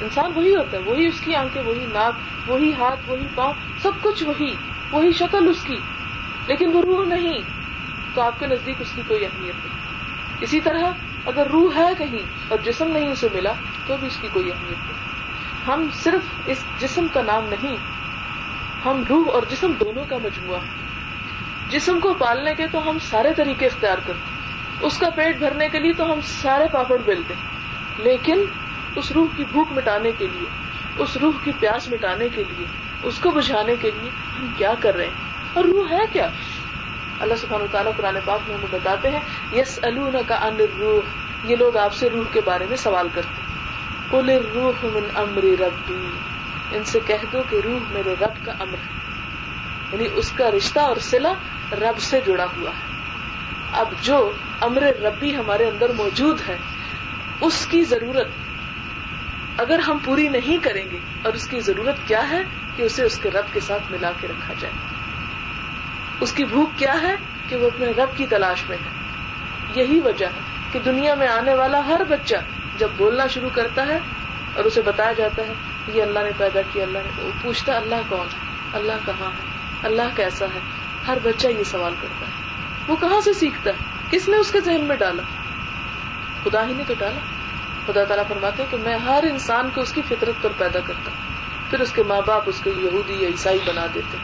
[0.00, 2.14] انسان وہی ہوتا ہے، وہی اس کی آنکھیں، وہی ناک،
[2.50, 4.54] وہی ہاتھ، وہی پاؤں، سب کچھ وہی
[4.92, 5.76] وہی شکل اس کی۔
[6.46, 7.38] لیکن وہ روح نہیں،
[8.14, 9.78] تو آپ کے نزدیک اس کی کوئی اہمیت نہیں۔
[10.40, 10.90] اسی طرح
[11.26, 13.52] اگر روح ہے کہیں اور جسم نہیں اسے ملا،
[13.86, 15.08] تو بھی اس کی کوئی اہمیت نہیں۔
[15.66, 17.76] ہم صرف اس جسم کا نام نہیں،
[18.84, 20.88] ہم روح اور جسم دونوں کا مجموعہ ہے۔
[21.70, 24.38] جسم کو پالنے کے تو ہم سارے طریقے اختیار کرتے
[24.86, 27.57] اس کا پیٹ بھرنے کے لیے تو ہم سارے پاپڑ بیلتے ہیں۔
[27.98, 28.44] لیکن
[28.96, 30.48] اس روح کی بھوک مٹانے کے لیے،
[30.98, 32.66] اس روح کی پیاس مٹانے کے لیے،
[33.02, 35.14] اس کو بجھانے کے لیے ہم کیا کر رہے ہیں؟
[35.54, 36.28] اور روح ہے کیا؟
[37.20, 39.20] اللہ سبحانہ تعالیٰ قرآن پاک میں ہمیں بتاتے ہیں
[39.52, 39.80] یس
[40.26, 41.00] کا ان روح
[41.44, 43.48] یہ لوگ آپ سے روح کے بارے میں سوال کرتے ہیں۔
[44.54, 46.10] روح من امر ربی،
[46.72, 48.98] ان سے کہہ دو کہ روح میرے رب کا امر ہے۔
[49.92, 51.32] یعنی اس کا رشتہ اور سلا
[51.72, 53.00] رب سے جڑا ہوا ہے۔
[53.72, 56.56] اب جو امر ربی ہمارے اندر موجود ہے
[57.40, 58.28] اس کی ضرورت
[59.56, 62.42] اگر ہم پوری نہیں کریں گے اور اس کی ضرورت کیا ہے
[62.76, 64.74] کہ اسے اس کے رب کے ساتھ ملا کے رکھا جائے۔
[66.20, 67.14] اس کی بھوک کیا ہے
[67.48, 68.90] کہ وہ اپنے رب کی تلاش میں ہے۔
[69.80, 70.40] یہی وجہ ہے
[70.72, 72.34] کہ دنیا میں آنے والا ہر بچہ
[72.78, 73.98] جب بولنا شروع کرتا ہے
[74.54, 75.52] اور اسے بتایا جاتا ہے
[75.94, 79.58] یہ اللہ نے پیدا کیا، اللہ نے وہ پوچھتا اللہ کون ہے؟ اللہ کہاں ہے؟
[79.82, 80.60] اللہ کیسا ہے؟
[81.08, 82.32] ہر بچہ یہ سوال کرتا ہے۔
[82.88, 83.76] وہ کہاں سے سیکھتا ہے؟
[84.10, 85.22] کس نے اس کے ذہن میں ڈالا؟
[86.48, 87.20] خدا ہی نے تو ڈالا
[87.86, 91.18] خدا تعالیٰ فرماتے کہ میں ہر انسان کو اس کی فطرت پر پیدا کرتا ہوں۔
[91.70, 94.18] پھر اس کے ماں باپ اس کو یہودی یا عیسائی بنا دیتے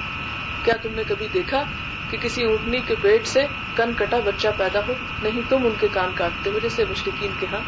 [0.63, 1.63] کیا تم نے کبھی دیکھا
[2.11, 5.89] کہ کسی اونٹنی کے پیٹ سے کن کٹا بچہ پیدا ہو؟ نہیں تم ان کے
[5.93, 7.61] کان کاٹتے ہو جیسے مشرقین کے ہاں۔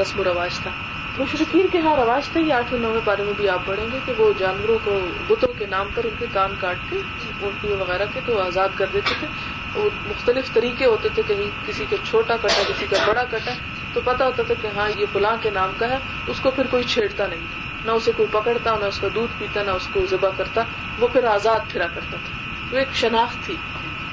[0.00, 0.70] رسم و رواج تھا۔
[1.18, 4.12] مشرقین کے ہاں رواج تھا یہ آٹھویں نویں بارے میں بھی آپ پڑھیں گے کہ
[4.18, 6.96] وہ جانوروں کو بتوں کے نام پر ان کے کان کاٹ کے
[7.40, 9.26] اونٹنی وغیرہ کے تو آزاد کر دیتے تھے۔
[9.74, 13.50] اور مختلف طریقے ہوتے تھے۔ کہیں کسی کا چھوٹا کٹا، کسی کا بڑا کٹا۔
[13.92, 16.66] تو پتا ہوتا تھا کہ ہاں یہ فلاں کے نام کا ہے، اس کو پھر
[16.66, 17.40] کوئی چھیڑتا نہیں
[17.84, 20.62] نہ اسے کوئی پکڑتا، نہ اس کا دودھ پیتا، نہ اس کو ذبح کرتا،
[20.98, 23.56] وہ پھر آزاد پھرا کرتا تھا۔ وہ ایک شناخت تھی۔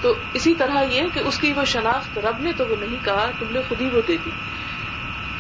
[0.02, 3.32] تو اسی طرح یہ کہ اس کی وہ شناخت رب نے تو وہ نہیں کہا،
[3.40, 4.32] تم نے خود ہی وہ دے دی۔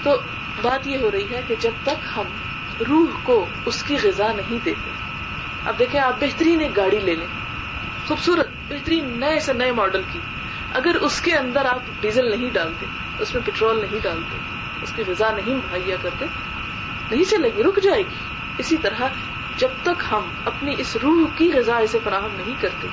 [0.03, 0.21] تو
[0.61, 2.23] بات یہ ہو رہی ہے کہ جب تک ہم
[2.89, 4.91] روح کو اس کی غذا نہیں دیتے،
[5.65, 7.27] اب دیکھیں آپ بہترین ایک گاڑی لے لیں۔
[8.07, 10.19] خوبصورت، بہترین نئے سے نئے ماڈل کی۔
[10.73, 12.85] اگر اس کے اندر آپ ڈیزل نہیں ڈالتے
[13.19, 14.37] اس میں پٹرول نہیں ڈالتے،
[14.81, 16.25] اس کی غذا نہیں مہیا کرتے،
[17.11, 18.15] نہیں چلے گی، رک جائے گی۔
[18.57, 19.01] اسی طرح
[19.57, 22.87] جب تک ہم اپنی اس روح کی غذا اسے فراہم نہیں کرتے،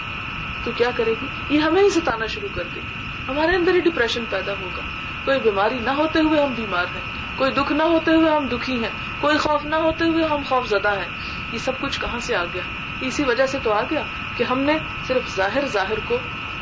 [0.65, 3.81] تو کیا کرے گی؟ یہ ہمیں ہی ستانا شروع کر دے گی۔ ہمارے اندر ہی
[3.81, 4.83] ڈپریشن پیدا ہوگا۔
[5.25, 7.01] کوئی بیماری نہ ہوتے ہوئے ہم بیمار ہیں،
[7.37, 10.69] کوئی دکھ نہ ہوتے ہوئے ہم دکھی ہیں، کوئی خوف نہ ہوتے ہوئے ہم خوف
[10.69, 11.09] زدہ ہیں۔
[11.53, 12.63] یہ سب کچھ کہاں سے آ گیا؟
[13.01, 14.03] اسی وجہ سے تو آ گیا
[14.37, 16.19] کہ ہم نے صرف ظاہر ظاہر کو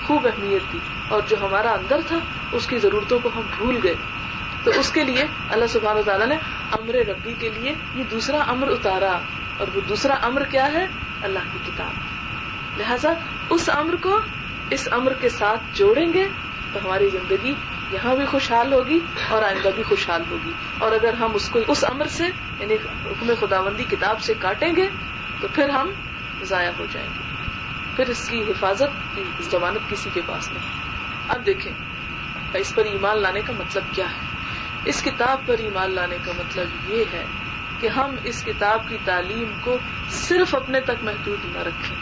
[0.07, 2.19] خوب اہمیت دی اور جو ہمارا اندر تھا
[2.53, 3.95] اس کی ضرورتوں کو ہم بھول گئے۔
[4.65, 6.37] تو اس کے لیے اللہ سبحانہ تعالیٰ نے
[6.73, 9.19] امر ربی کے لیے یہ دوسرا امر اتارا۔
[9.59, 10.87] اور وہ دوسرا امر کیا ہے؟
[11.23, 11.91] اللہ کی کتاب۔
[12.81, 13.13] لہذا
[13.51, 14.19] اس امر کو
[14.71, 16.29] اس امر کے ساتھ جوڑیں گے
[16.73, 17.55] تو ہماری زندگی
[17.93, 21.85] یہاں بھی خوشحال ہوگی اور آئندہ بھی خوشحال ہوگی۔ اور اگر ہم اس کو اس
[21.85, 22.25] امر سے
[22.61, 22.75] یعنی
[23.07, 24.89] حکم خداوندی کتاب سے کاٹیں گے،
[25.41, 25.91] تو پھر ہم
[26.43, 27.23] ضائع ہو جائیں گے۔
[27.97, 30.69] پھر اس کی حفاظت کی ضمانت کسی کے پاس نہیں۔
[31.29, 31.92] اب دیکھیں۔
[32.59, 34.19] اس پر ایمان لانے کا مطلب کیا ہے؟
[34.85, 37.25] اس کتاب پر ایمان لانے کا مطلب یہ ہے
[37.81, 39.79] کہ ہم اس کتاب کی تعلیم کو
[40.11, 41.97] صرف اپنے تک محدود نہ رکھیں،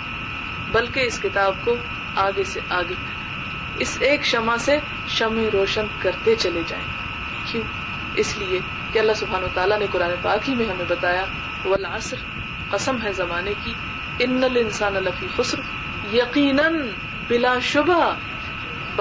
[0.73, 1.77] بلکہ اس کتاب کو
[2.17, 2.95] آگے سے آگے
[3.79, 6.85] اس ایک شمع سے شمع روشن کرتے چلے جائیں۔
[7.45, 7.65] کیوں؟
[8.15, 8.61] اس لیے
[8.93, 11.25] کہ اللہ سبحان و تعالیٰ نے قرآن پاک ہی میں ہمیں بتایا،
[11.65, 12.17] والعصر
[12.71, 13.75] قسم ہے زمانے کی،
[14.19, 15.61] ان الانسان لفی خسر،
[16.15, 16.89] یقیناً
[17.29, 18.15] بلا شبہ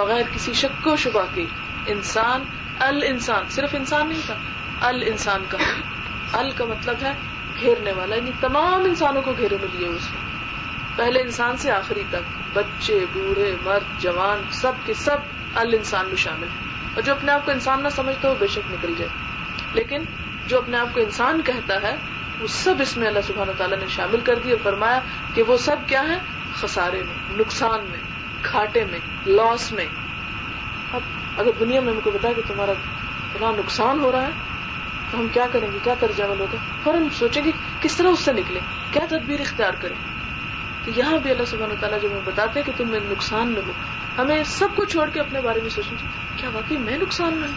[0.03, 1.45] بغیر کسی شک و شبہ کے
[1.85, 2.43] انسان،
[2.79, 4.35] ال انسان، صرف انسان نہیں تھا،
[4.87, 5.57] ال انسان کا۔
[6.33, 7.13] ال کا مطلب ہے
[7.61, 10.19] گھیرنے والا یعنی تمام انسانوں کو گھیرے میں لیے اس نے
[10.95, 15.17] پہلے انسان سے آخری تک، بچے، بوڑھے، مرد، جوان، سب کے سب
[15.55, 16.47] ال انسان میں شامل
[16.93, 19.09] اور جو اپنے آپ کو انسان نہ سمجھتا، وہ بے شک نکل جائے۔
[19.73, 20.03] لیکن
[20.47, 21.95] جو اپنے آپ کو انسان کہتا ہے،
[22.39, 24.99] وہ سب اس میں اللہ سبحانہ تعالیٰ نے شامل کر دی اور فرمایا
[25.33, 26.17] کہ وہ سب کیا ہے
[26.53, 28.18] خسارے میں، نقصان میں۔
[28.51, 29.85] گھاٹے میں، لاس میں۔
[30.93, 31.01] اب
[31.37, 34.31] اگر دنیا میں ہم کو بتا کہ تمہارا اتنا نقصان ہو رہا ہے،
[35.11, 38.19] تو ہم کیا کریں گے؟ کیا طرز عمل ہوگا فوراً سوچیں گے کس طرح اس
[38.19, 38.59] سے نکلے،
[38.91, 39.95] کیا تدبیر اختیار کریں
[40.85, 43.71] تو یہاں بھی اللہ سبحانہ تعالیٰ جو ہمیں بتاتے کہ تم نقصان میں ہو،
[44.17, 47.47] ہمیں سب کو چھوڑ کے اپنے بارے میں سوچنا چاہیے، کیا واقعی میں نقصان میں
[47.47, 47.55] ہوں؟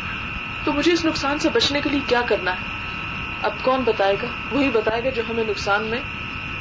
[0.64, 2.66] تو مجھے اس نقصان سے بچنے کے لیے کیا کرنا ہے؟
[3.42, 6.00] اب کون بتائے گا؟ وہی بتائے گا جو ہمیں نقصان میں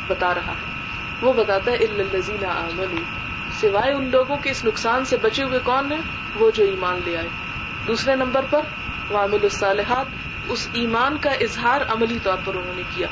[0.07, 0.71] بتا رہا ہے۔
[1.21, 1.77] وہ بتاتا ہے
[2.43, 3.03] عمل
[3.62, 6.02] سوائے ان لوگوں کے اس نقصان سے بچے ہوئے کون ہیں؟
[6.36, 7.28] وہ جو ایمان لے آئے۔
[7.88, 8.62] دوسرے نمبر پر
[9.10, 10.06] وامل الصالحات،
[10.47, 13.08] اس ایمان کا اظہار عملی طور پر انہوں نے کیا۔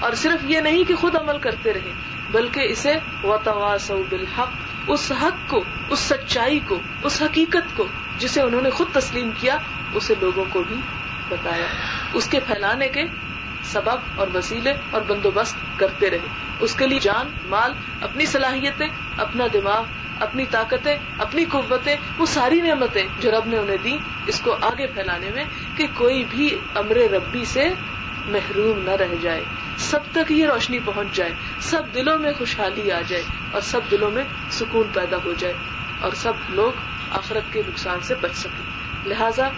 [0.00, 1.92] اور صرف یہ نہیں کہ خود عمل کرتے رہے،
[2.30, 2.92] بلکہ اسے
[3.24, 4.50] وتواس بالحق،
[4.86, 7.86] اس حق کو، اس سچائی کو، اس حقیقت کو،
[8.18, 9.58] جسے انہوں نے خود تسلیم کیا،
[9.94, 10.76] اسے لوگوں کو بھی
[11.28, 11.66] بتایا۔
[12.12, 13.02] اس کے پھیلانے کے
[13.64, 16.18] سبب اور وسیلے اور بندوبست کرتے رہے۔
[16.60, 19.84] اس کے لیے جان، مال، اپنی صلاحیتیں، اپنا دماغ،
[20.20, 24.86] اپنی طاقتیں، اپنی قوتیں، وہ ساری نعمتیں جو رب نے انہیں دی اس کو آگے
[24.86, 25.44] پھیلانے میں
[25.76, 27.68] کہ کوئی بھی امر ربی سے
[28.26, 29.44] محروم نہ رہ جائے۔
[29.76, 33.22] سب تک یہ روشنی پہنچ جائے۔ سب دلوں میں خوشحالی آ جائے
[33.52, 35.54] اور سب دلوں میں سکون پیدا ہو جائے
[36.00, 36.72] اور سب لوگ
[37.10, 38.62] آخرت کے نقصان سے بچ سکے
[39.08, 39.48] لہذا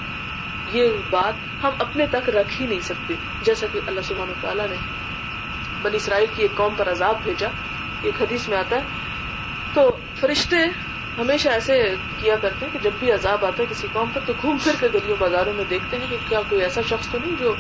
[0.73, 4.77] یہ بات ہم اپنے تک رکھ ہی نہیں سکتے۔ جیسا کہ اللہ سبحانہ تعالیٰ نے
[5.83, 7.49] بنی اسرائیل کی ایک قوم پر عذاب بھیجا،
[8.03, 8.81] ایک حدیث میں آتا ہے۔
[9.75, 10.57] تو فرشتے
[11.19, 14.33] ہمیشہ ایسے کیا کرتے ہیں کہ جب بھی عذاب آتا ہے کسی قوم پر تو
[14.43, 17.35] گھوم پھر کے گلیوں بازاروں میں دیکھتے ہیں کہ کیا کوئی ایسا شخص تو نہیں
[17.39, 17.55] جو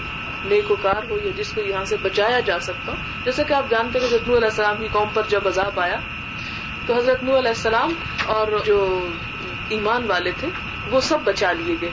[0.44, 3.70] نیک وکار ہو یا جس کو یہاں سے بچایا جا سکتا ہو۔ جیسا کہ آپ
[3.70, 5.96] جانتے ہیں کہ نو علیہ السلام کی قوم پر جب عذاب آیا،
[6.86, 7.92] تو حضرت نو علیہ السلام
[8.26, 9.08] اور جو
[9.68, 10.48] ایمان والے تھے،
[10.90, 11.90] وہ سب بچا لیے گئے۔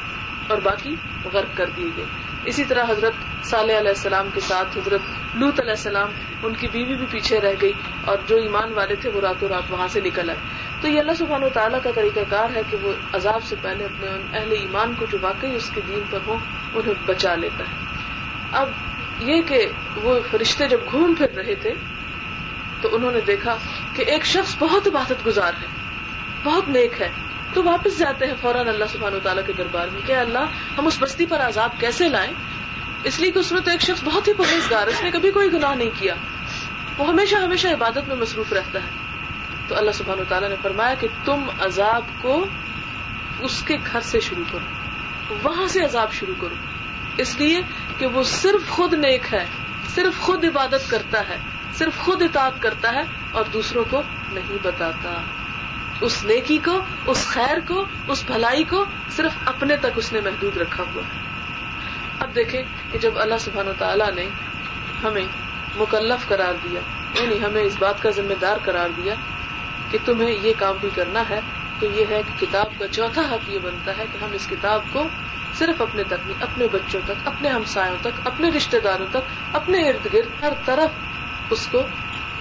[0.48, 0.96] اور باقی
[1.34, 2.06] غرق کر دیے گئے۔
[2.46, 5.02] اسی طرح حضرت صالح علیہ السلام کے ساتھ حضرت
[5.36, 6.10] لوت علیہ السلام،
[6.44, 7.74] ان کی بیوی بھی پیچھے رہ گئی
[8.06, 10.40] اور جو ایمان والے تھے وہ راتوں رات وہاں سے نکل آئے۔
[10.82, 13.86] تو یہ اللہ سبحانہ و تعالیٰ کا طریقہ کار ہے کہ وہ عذاب سے پہلے
[13.86, 16.38] اپنے اہل ایمان کو جو واقعی اس کے دین پر ہو
[16.74, 17.76] انہیں بچا لیتا ہے۔
[18.52, 18.70] اب
[19.20, 21.74] یہ کہ وہ فرشتے جب گھوم پھر رہے تھے،
[22.82, 23.58] تو انہوں نے دیکھا
[23.96, 25.68] کہ ایک شخص بہت عبادت گزار ہے،
[26.44, 27.10] بہت نیک ہے۔
[27.54, 30.46] تو واپس جاتے ہیں فوراً اللہ سبحانہ تعالیٰ کے دربار میں کہ اللہ،
[30.78, 32.34] ہم اس بستی پر عذاب کیسے لائیں؟
[33.04, 35.54] اس لیے کہ اس میں تو ایک شخص بہت ہی پرہیزگار، اس نے کبھی کوئی
[35.54, 36.16] گناہ نہیں کیا۔
[36.98, 38.90] وہ ہمیشہ ہمیشہ عبادت میں مصروف رہتا ہے۔
[39.68, 42.46] تو اللہ سبحانہ تعالیٰ نے فرمایا کہ تم عذاب کو
[43.40, 46.56] اس کے گھر سے شروع کرو، وہاں سے عذاب شروع کرو۔
[47.18, 47.62] اس لیے
[47.98, 49.46] کہ وہ صرف خود نیک ہے،
[49.96, 51.38] صرف خود عبادت کرتا ہے،
[51.74, 55.22] صرف خود اطاعت کرتا ہے اور دوسروں کو نہیں بتاتا۔
[56.04, 58.86] اس نیکی کو، اس خیر کو، اس بھلائی کو
[59.16, 61.20] صرف اپنے تک اس نے محدود رکھا ہوا۔ ہے
[62.20, 64.28] اب دیکھیں کہ جب اللہ سبحان تعالیٰ نے
[65.04, 65.26] ہمیں
[65.76, 66.80] مکلف قرار دیا
[67.22, 69.14] یعنی ہمیں اس بات کا ذمہ دار قرار دیا
[69.92, 71.40] کہ تمہیں یہ کام بھی کرنا ہے،
[71.80, 74.82] تو یہ ہے کہ کتاب کا چوتھا حق یہ بنتا ہے کہ ہم اس کتاب
[74.92, 75.08] کو
[75.58, 79.90] صرف اپنے تک نہیں، اپنے بچوں تک، اپنے ہمسایوں تک، اپنے رشتے داروں تک، اپنے
[79.90, 80.90] ارد گرد ہر طرف
[81.50, 81.80] اس کو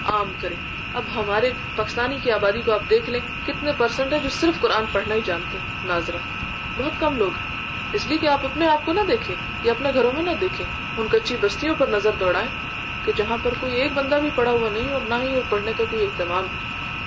[0.05, 4.29] عام کریں۔ اب ہمارے پاکستانی کی آبادی کو آپ دیکھ لیں، کتنے پرسنٹ ہے جو
[4.29, 6.19] صرف قرآن پڑھنا ہی جانتے ہیں؟ ناظرہ،
[6.77, 7.47] بہت کم لوگ ہیں۔
[7.93, 10.67] اس لیے کہ آپ اپنے آپ کو نہ دیکھیں، یا اپنے گھروں میں نہ دیکھیں۔
[10.97, 12.49] ان کچی بستیوں پر نظر دوڑائیں
[13.05, 15.73] کہ جہاں پر کوئی ایک بندہ بھی پڑا ہوا نہیں اور نہ ہی وہ پڑھنے
[15.73, 16.47] کا کوئی اہتمام۔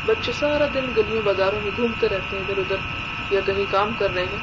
[0.05, 2.75] بچے سارا دن گلیوں بازاروں میں گھومتے رہتے ہیں، ادھر ادھر،
[3.29, 4.39] یا کہیں کام کر رہے ہیں۔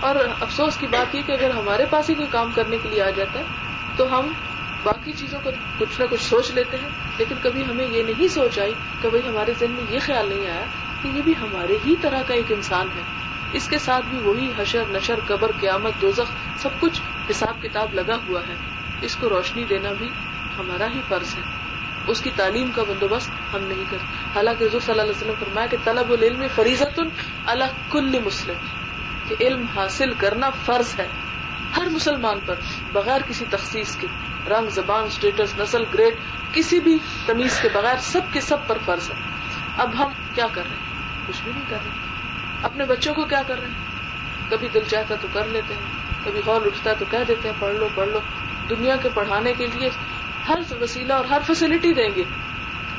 [0.00, 3.02] اور افسوس کی بات یہ کہ اگر ہمارے پاس ہی کوئی کام کرنے کے لیے
[3.02, 3.44] آ جاتا ہے،
[3.96, 4.32] تو ہم
[4.82, 8.58] باقی چیزوں کو کچھ نہ کچھ سوچ لیتے ہیں، لیکن کبھی ہمیں یہ نہیں سوچ
[8.58, 10.64] آئی کبھی ہمارے ذہن میں یہ خیال نہیں آیا
[11.02, 13.02] کہ یہ بھی ہمارے ہی طرح کا ایک انسان ہے۔
[13.52, 18.18] اس کے ساتھ بھی وہی حشر، نشر، قبر، قیامت، دوزخ سب کچھ حساب کتاب لگا
[18.28, 18.54] ہوا ہے۔
[19.02, 20.08] اس کو روشنی دینا بھی
[20.58, 21.42] ہمارا ہی فرض ہے۔
[22.06, 25.66] اس کی تعلیم کا بندوبست ہم نہیں کرتے۔ حالانکہ حضور صلی اللہ علیہ وسلم فرمایا
[25.66, 27.00] کہ طلب العلم فریضت
[27.46, 28.56] اللہ کل مسلم۔
[29.28, 31.08] کہ علم حاصل کرنا فرض ہے۔
[31.82, 32.54] ہر مسلمان پر
[32.92, 34.06] بغیر کسی تخصیص کے،
[34.50, 36.14] رنگ، زبان اسٹیٹس نسل گریڈ
[36.52, 39.14] کسی بھی تمیز کے بغیر سب کے سب پر فرض ہے۔
[39.76, 41.90] اب ہم کیا کر رہے ہیں؟ کچھ بھی نہیں کر رہے۔
[42.62, 43.74] اپنے بچوں کو کیا کر رہے ہیں؟
[44.50, 45.82] کبھی دل چاہتا تو کر لیتے ہیں،
[46.24, 48.18] کبھی ہال اٹھتا تو کہہ دیتے ہیں، پڑھ لو پڑھ لو۔
[48.70, 49.88] دنیا کے پڑھانے کے لیے
[50.48, 52.24] ہر وسیلہ اور ہر فیسلٹی دیں گے۔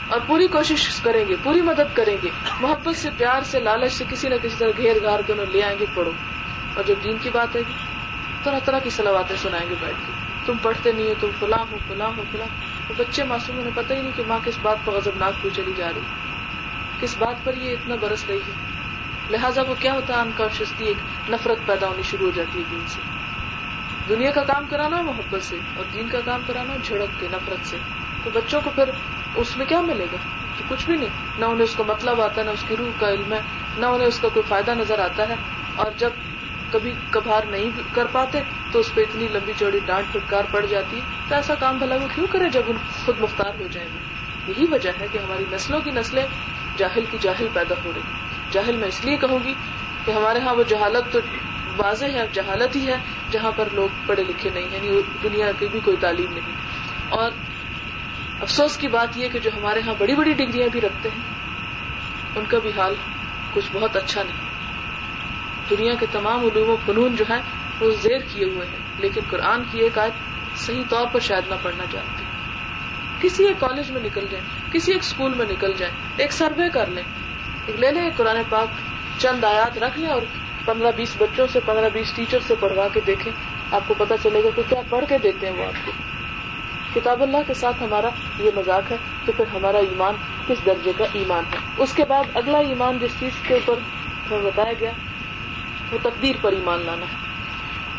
[0.07, 2.29] اور پوری کوشش کریں گے، پوری مدد کریں گے۔
[2.61, 5.63] محبت سے، پیار سے، لالچ سے کسی نہ کسی طرح گھیر گھار کے انہیں لے
[5.63, 6.11] آئیں گے، پڑھو۔
[6.73, 7.61] اور جب دین کی بات ہے
[8.43, 10.13] طرح طرح کی سلواتیں سنائیں گے بیٹھ کے۔
[10.45, 12.47] تم پڑھتے نہیں ہو، تم فلاں ہو فلاں ہو، فلاں
[12.87, 15.55] تو بچے معصوم انہیں پتہ ہی نہیں کہ ماں کس بات پر غضب ناک کیوں
[15.55, 16.01] چلی جا رہی۔
[16.99, 18.51] کس بات پر یہ اتنا برس رہی ہے؟
[19.29, 20.97] لہٰذا وہ کیا ہوتا ہے؟ انکانشیسلی ایک
[21.29, 23.01] نفرت پیدا ہونی شروع ہو جاتی ہے دین سے۔
[24.09, 27.77] دنیا کا کام کرانا محبت سے، اور دین کا کام کرانا جھڑک کے، نفرت سے۔
[28.23, 28.89] تو بچوں کو پھر
[29.35, 30.17] اس میں کیا ملے گا؟
[30.57, 32.99] تو کچھ بھی نہیں۔ نہ انہیں اس کا مطلب آتا ہے نہ اس کی روح
[32.99, 33.41] کا علم ہے،
[33.77, 35.35] نہ انہیں اس کا کوئی فائدہ نظر آتا ہے۔
[35.75, 36.09] اور جب
[36.73, 38.39] کبھی کبھار نہیں کر پاتے،
[38.71, 42.07] تو اس پہ اتنی لمبی چوڑی ڈانٹ پھٹکار پڑ جاتی تو ایسا کام بھلا وہ
[42.07, 43.99] کیوں کرے جب ان خود مختار ہو جائیں گے؟
[44.47, 46.25] یہی وجہ ہے کہ ہماری نسلوں کی نسلیں
[46.77, 48.01] جاہل کی جاہل پیدا ہو رہی
[48.51, 49.53] جاہل میں اس لیے کہوں گی
[50.05, 51.19] کہ ہمارے ہاں وہ جہالت تو
[51.77, 52.97] واضح ہے، جہالت ہی ہے،
[53.31, 54.89] جہاں پر لوگ پڑھے لکھے نہیں ہیں یعنی
[55.23, 56.51] دنیا کی بھی کوئی تعلیم نہیں۔
[57.09, 57.31] اور
[58.39, 61.21] افسوس کی بات یہ کہ جو ہمارے ہاں بڑی بڑی ڈگریاں بھی رکھتے ہیں،
[62.35, 62.95] ان کا بھی حال
[63.51, 64.42] کچھ بہت اچھا نہیں۔
[65.69, 67.39] دنیا کے تمام علوم و فنون جو ہے
[67.79, 70.11] وہ زیر کیے ہوئے ہیں۔ لیکن قرآن کی ایک آیت
[70.57, 72.23] صحیح طور پر شاید نہ پڑھنا چاہتے
[73.21, 76.85] کسی ایک کالج میں نکل جائیں، کسی ایک اسکول میں نکل جائیں، ایک سروے کر
[76.87, 77.03] لیں،
[77.65, 78.67] ایک لے لیں، قرآن پاک
[79.17, 80.21] چند آیات رکھ لیں اور
[80.65, 83.31] پندرہ بیس بچوں سے، پندرہ بیس ٹیچر سے پڑھوا کے دیکھیں۔
[83.71, 85.91] آپ کو پتا چلے گا کہ کیا پڑھ کے دیتے ہیں وہ آپ کو۔
[86.95, 90.15] کتاب اللہ کے ساتھ ہمارا یہ مذاق ہے تو پھر ہمارا ایمان
[90.47, 93.75] کس درجے کا ایمان ہے۔ اس کے بعد اگلا ایمان جس چیز کے اوپر
[94.29, 94.91] بتایا گیا
[95.93, 97.15] وہ تقدیر پر ایمان لانا ہے۔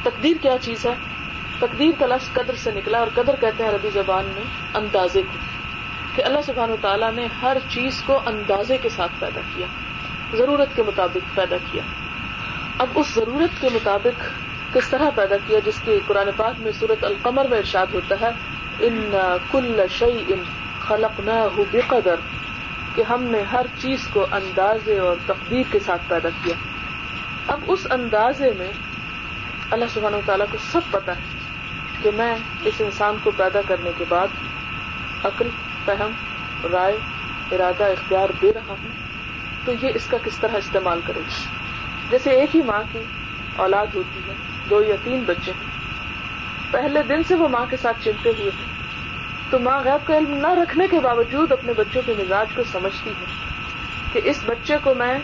[0.03, 0.95] تقدیر کیا چیز ہے؟
[1.59, 4.43] تقدیر کا لفظ قدر سے نکلا اور قدر کہتے ہیں عربی زبان میں
[4.75, 5.39] اندازے کو۔
[6.15, 9.67] کہ اللہ سبحان و تعالیٰ نے ہر چیز کو اندازے کے ساتھ پیدا کیا،
[10.37, 11.83] ضرورت کے مطابق پیدا کیا۔
[12.79, 14.23] اب اس ضرورت کے مطابق
[14.75, 18.31] کس طرح پیدا کیا، جس کی قرآن پاک میں صورت القمر میں ارشاد ہوتا ہے
[18.79, 19.17] ان
[19.51, 20.43] کل شعی ان
[20.81, 22.15] خلق نہ بے قدر
[22.95, 26.55] کہ ہم نے ہر چیز کو اندازے اور تقدیر کے ساتھ پیدا کیا۔
[27.49, 28.73] اب اس اندازے میں
[29.71, 31.23] اللہ سبحانہ و تعالیٰ کو سب پتا ہے
[32.03, 34.27] کہ میں اس انسان کو پیدا کرنے کے بعد
[35.25, 35.49] عقل،
[35.85, 36.11] فہم،
[36.73, 36.99] رائے،
[37.53, 38.89] ارادہ، اختیار دے رہا ہوں۔
[39.65, 41.45] تو یہ اس کا کس طرح استعمال کرے گا؟
[42.11, 43.03] جیسے ایک ہی ماں کی
[43.57, 44.35] اولاد ہوتی ہے،
[44.71, 45.71] دو یا تین بچے ہیں۔
[46.71, 48.75] پہلے دن سے وہ ماں کے ساتھ چلتے ہوئے ہیں۔
[49.51, 53.11] تو ماں غیب کا علم نہ رکھنے کے باوجود اپنے بچوں کے مزاج کو سمجھتی
[53.11, 53.25] ہے
[54.13, 55.19] کہ اس بچے کو میں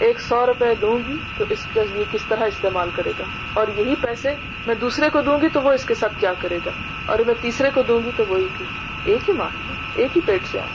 [0.00, 3.66] ایک سو روپے دوں گی تو اس کا یہ کس طرح استعمال کرے گا؟ اور
[3.76, 4.34] یہی پیسے
[4.66, 6.70] میں دوسرے کو دوں گی تو وہ اس کے ساتھ کیا کرے گا؟
[7.06, 8.64] اور میں تیسرے کو دوں گی تو وہی کی۔
[9.04, 9.48] ایک ہی ماں
[9.94, 10.70] ایک ہی پیٹ سے آئے،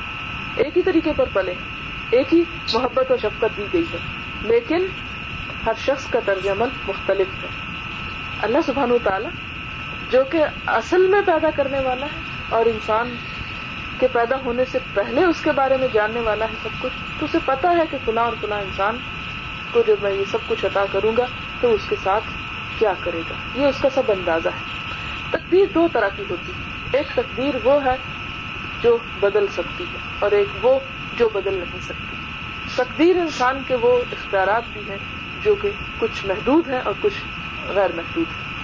[0.56, 1.54] ایک ہی طریقے پر پلے،
[2.10, 3.98] ایک ہی محبت اور شفقت دی گئی ہے۔
[4.42, 4.88] لیکن
[5.66, 7.48] ہر شخص کا طرز عمل مختلف ہے۔
[8.42, 9.28] اللہ سبحان و تعالی
[10.12, 13.16] جو کہ اصل میں پیدا کرنے والا ہے اور انسان
[14.00, 17.26] کے پیدا ہونے سے پہلے اس کے بارے میں جاننے والا ہے سب کچھ، تو
[17.26, 18.98] اسے پتا ہے کہ فلاں اور فلاں انسان
[19.72, 21.26] کو جب میں یہ سب کچھ عطا کروں گا،
[21.62, 22.24] تو اس کے ساتھ
[22.80, 24.76] کیا کرے گا؟ یہ اس کا سب اندازہ ہے۔
[25.32, 27.96] تقدیر دو طرح کی ہوتی ہے۔ ایک تقدیر وہ ہے
[28.82, 30.80] جو بدل سکتی ہے اور ایک وہ
[31.18, 32.18] جو بدل نہیں سکتی۔
[32.76, 34.98] تقدیر انسان کے وہ اختیارات بھی ہیں
[35.44, 37.14] جو کہ کچھ محدود ہیں اور کچھ
[37.68, 38.56] غیر محدود ہیں۔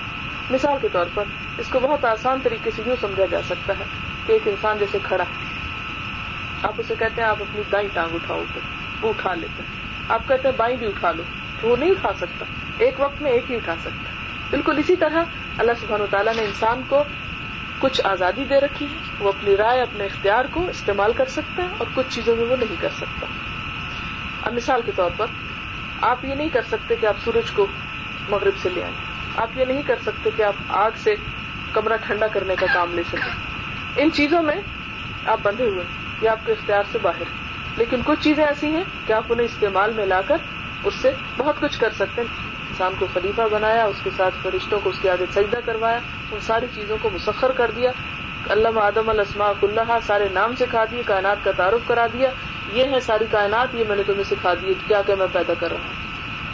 [0.49, 1.23] مثال کے طور پر،
[1.57, 4.97] اس کو بہت آسان طریقے سے یوں سمجھا جا سکتا ہے کہ ایک انسان جیسے
[5.03, 5.23] کھڑا
[6.63, 8.43] آپ اسے کہتے ہیں آپ اپنی دائیں ٹانگ اٹھاؤ
[9.01, 9.63] وہ اٹھا لیتے
[10.09, 11.23] آپ کہتے ہیں بائیں بھی اٹھا لو
[11.61, 12.45] تو وہ نہیں اٹھا سکتا۔
[12.77, 14.11] ایک وقت میں ایک ہی اٹھا سکتا
[14.49, 15.23] بالکل اسی طرح
[15.57, 17.03] اللہ سبحانہ تعالیٰ نے انسان کو
[17.79, 21.67] کچھ آزادی دے رکھی ہے۔ وہ اپنی رائے، اپنے اختیار کو استعمال کر سکتا ہے
[21.77, 23.27] اور کچھ چیزوں میں وہ نہیں کر سکتا۔
[24.41, 25.25] اب مثال کے طور پر،
[26.01, 27.67] آپ یہ نہیں کر سکتے کہ آپ سورج کو
[28.29, 28.95] مغرب سے لے آئیں۔
[29.37, 31.15] آپ یہ نہیں کر سکتے کہ آپ آگ سے
[31.73, 33.50] کمرہ ٹھنڈا کرنے کا کام لے سکیں۔
[33.95, 34.55] ان چیزوں میں
[35.25, 35.83] آپ بندھے ہوئے
[36.21, 37.23] یہ آپ کے اختیار سے باہر۔
[37.77, 40.37] لیکن کچھ چیزیں ایسی ہیں کہ آپ انہیں استعمال میں لا کر
[40.83, 42.27] اس سے بہت کچھ کر سکتے ہیں۔
[42.69, 45.99] انسان کو خلیفہ بنایا، اس کے ساتھ فرشتوں کو اس کے آگے سجدہ کروایا،
[46.31, 47.91] ان ساری چیزوں کو مسخر کر دیا۔
[48.49, 52.29] علامہ آدم الاسماء اللہ سارے نام سکھا دیے، کائنات کا تعارف کرا دیا۔
[52.73, 55.71] یہ ہے ساری کائنات، یہ میں نے تمہیں سکھا دی کیا کہ میں پیدا کر
[55.71, 55.93] رہا ہوں۔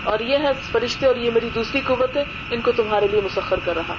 [0.04, 3.76] اور یہ ہے فرشتے اور یہ میری دوسری قوتیں، ان کو تمہارے لیے مسخر کر
[3.76, 3.94] رہا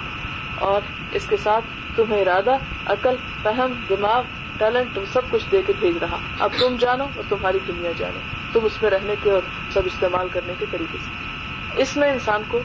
[0.59, 0.81] اور
[1.13, 1.65] اس کے ساتھ
[1.99, 2.57] تمہیں ارادہ،
[2.87, 4.23] عقل، فہم، دماغ
[4.59, 8.19] ٹیلنٹ سب کچھ دے کے بھیج رہا۔ اب تم جانو اور تمہاری دنیا جانو۔
[8.53, 11.11] تم اس میں رہنے کے اور سب استعمال کرنے کے طریقے سے۔
[11.83, 12.61] اس میں انسان کو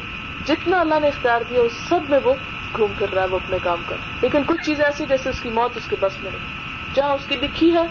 [0.48, 2.34] جتنا اللہ نے اختیار دیا، اس سب میں وہ
[2.76, 5.50] گھوم کر رہا ہے، وہ اپنے کام کر۔ لیکن کچھ چیزیں ایسی، جیسے اس کی
[5.50, 6.48] موت اس کے بس میں نہیں
[6.96, 7.84] جہاں اس کی لکھی ہے،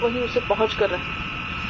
[0.00, 0.98] وہیں اسے پہنچ کر رہے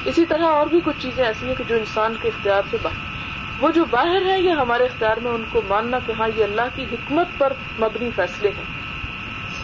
[0.05, 3.17] اسی طرح اور بھی کچھ چیزیں ایسی ہیں کہ جو انسان کے اختیار سے باہر۔
[3.61, 6.63] وہ جو باہر ہے یہ ہمارے اختیار میں، ان کو ماننا کہ ہاں یہ اللہ
[6.75, 8.86] کی حکمت پر مبنی فیصلے ہیں۔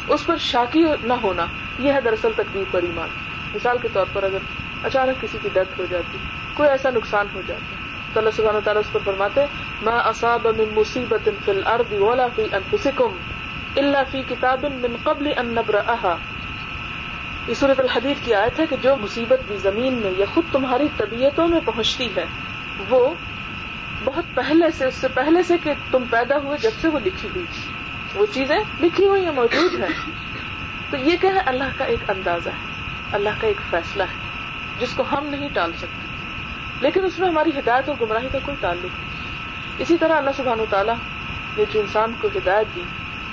[0.09, 1.47] اس پر شاکی نہ ہونا،
[1.79, 3.09] یہ ہے دراصل تقدیر پر ایمان۔
[3.55, 4.39] مثال کے طور پر اگر
[4.83, 6.19] اچانک کسی کی ڈیتھ ہو جاتی،
[6.55, 7.77] کوئی ایسا نقصان ہو جاتا۔
[8.13, 9.41] تو اللہ سبحانہ تعالیٰ اس پر فرماتے
[9.83, 13.17] میں اصاب من مصیبت فی الارض ولا فی انفسکم
[13.77, 16.17] الا فی کتاب من قبل ان نبرأها.
[17.49, 20.89] یہ صورت الحدیث کی آیت ہے کہ جو مصیبت بھی زمین میں یا خود تمہاری
[20.97, 22.25] طبیعتوں میں پہنچتی ہے،
[22.89, 23.15] وہ
[24.05, 27.29] بہت پہلے سے، اس سے پہلے سے کہ تم پیدا ہوئے جب سے وہ لکھی
[27.35, 27.45] ہوئی
[28.15, 30.11] وہ چیزیں لکھی ہوئی ہیں، موجود ہیں۔
[30.91, 32.73] تو یہ کیا ہے اللہ کا ایک اندازہ ہے،
[33.13, 34.19] اللہ کا ایک فیصلہ ہے،
[34.81, 36.07] جس کو ہم نہیں ٹال سکتے۔
[36.81, 39.11] لیکن اس میں ہماری ہدایت اور گمراہی کا کوئی تعلق نہیں۔
[39.79, 40.95] اسی طرح اللہ سبحانہ و تعالیٰ
[41.59, 42.83] نے جو انسان کو ہدایت دی،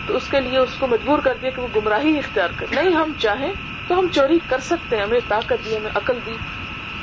[0.07, 2.93] تو اس کے لیے اس کو مجبور کر دیا کہ وہ گمراہی اختیار کر نہیں،
[2.93, 3.53] ہم چاہیں
[3.87, 6.33] تو ہم چوری کر سکتے ہیں ہمیں طاقت دی ہمیں عقل دی۔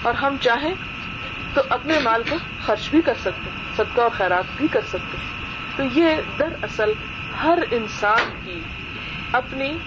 [0.02, 0.74] اور ہم چاہیں
[1.54, 2.36] تو اپنے مال کو
[2.66, 5.26] خرچ بھی کر سکتے ہیں، صدقہ اور خیرات بھی کر سکتے ہیں۔
[5.76, 6.92] تو یہ دراصل
[7.42, 8.60] ہر انسان کی
[9.32, 9.78] اپنی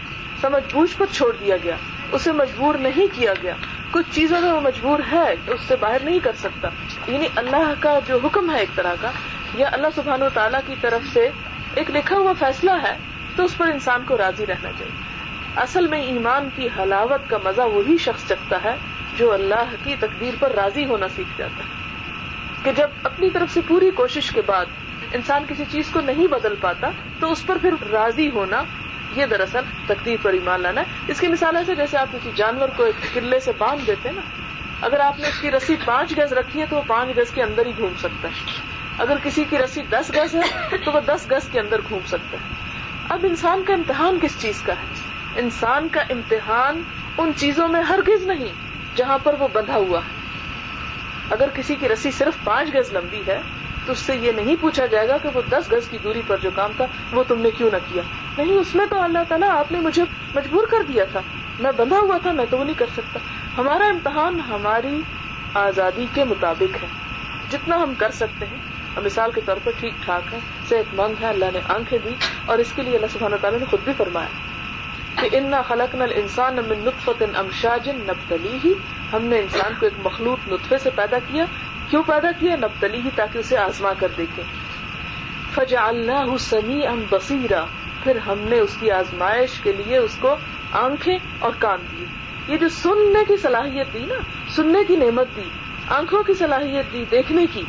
[0.41, 1.75] سمجھ بوجھ پر چھوڑ دیا گیا،
[2.11, 3.53] اسے مجبور نہیں کیا گیا۔
[3.91, 6.67] کچھ چیزوں میں وہ مجبور ہے اس سے باہر نہیں کر سکتا۔
[7.07, 9.11] یعنی اللہ کا جو حکم ہے ایک طرح کا،
[9.55, 11.29] یا اللہ سبحانہ و تعالیٰ کی طرف سے
[11.75, 12.97] ایک لکھا ہوا فیصلہ ہے،
[13.35, 15.09] تو اس پر انسان کو راضی رہنا چاہیے۔
[15.55, 18.75] اصل میں ایمان کی حلاوت کا مزہ وہی شخص چکتا ہے
[19.17, 21.79] جو اللہ کی تقدیر پر راضی ہونا سیکھ جاتا ہے۔
[22.63, 24.65] کہ جب اپنی طرف سے پوری کوشش کے بعد
[25.13, 28.63] انسان کسی چیز کو نہیں بدل پاتا، تو اس پر پھر راضی ہونا
[29.15, 32.69] یہ دراصل تقدیر پر ایمان لانا ہے۔ اس کی مثال ایسے جیسے آپ کسی جانور
[32.75, 34.21] کو ایک قلعے سے باندھ دیتے نا،
[34.81, 37.43] اگر آپ نے اس کی رسی پانچ گز رکھی ہے تو وہ پانچ گز کے
[37.43, 38.51] اندر ہی گھوم سکتا ہے۔
[38.97, 42.37] اگر کسی کی رسی دس گز ہے تو وہ دس گز کے اندر گھوم سکتا
[42.37, 42.53] ہے۔
[43.09, 44.85] اب انسان کا امتحان کس چیز کا ہے؟
[45.35, 46.83] انسان کا امتحان
[47.17, 48.53] ان چیزوں میں ہر گز نہیں
[48.95, 50.17] جہاں پر وہ بندھا ہوا ہے۔
[51.29, 53.41] اگر کسی کی رسی صرف پانچ گز لمبی ہے
[53.89, 56.37] تو اس سے یہ نہیں پوچھا جائے گا کہ وہ دس گز کی دوری پر
[56.37, 58.03] جو کام تھا وہ تم نے کیوں نہ کیا۔
[58.37, 60.03] نہیں، اس میں تو اللہ تعالیٰ آپ نے مجھے
[60.35, 61.21] مجبور کر دیا تھا۔
[61.59, 63.19] میں بندھا ہوا تھا، میں تو وہ نہیں کر سکتا۔
[63.57, 65.01] ہمارا امتحان ہماری
[65.53, 66.87] آزادی کے مطابق ہے۔
[67.51, 68.57] جتنا ہم کر سکتے ہیں۔
[68.93, 72.13] اور مثال کے طور پر ٹھیک ٹھاک ہے، صحت مند ہے، اللہ نے آنکھیں دی۔
[72.45, 74.27] اور اس کے لیے اللہ سبحانہ تعالیٰ نے خود بھی فرمایا
[75.21, 78.73] کہ ان خلق نل انسان نطفت امشاجن نبتلی ہی
[79.13, 81.45] ہم نے انسان کو ایک مخلوط نطفے سے پیدا کیا۔
[81.89, 84.43] کیوں پیدا کیا نبتلی ہی تاکہ اسے آزما کر دیکھے
[85.53, 87.65] فجا اللہ سمی ام بصیرا،
[88.03, 90.35] پھر ہم نے اس کی آزمائش کے لیے اس کو
[90.71, 92.05] آنکھیں اور کان دیے۔
[92.47, 94.15] یہ جو سننے کی صلاحیت دی نا،
[94.49, 95.49] سننے کی نعمت دی،
[95.89, 97.63] آنکھوں کی صلاحیت دی، دیکھنے کی۔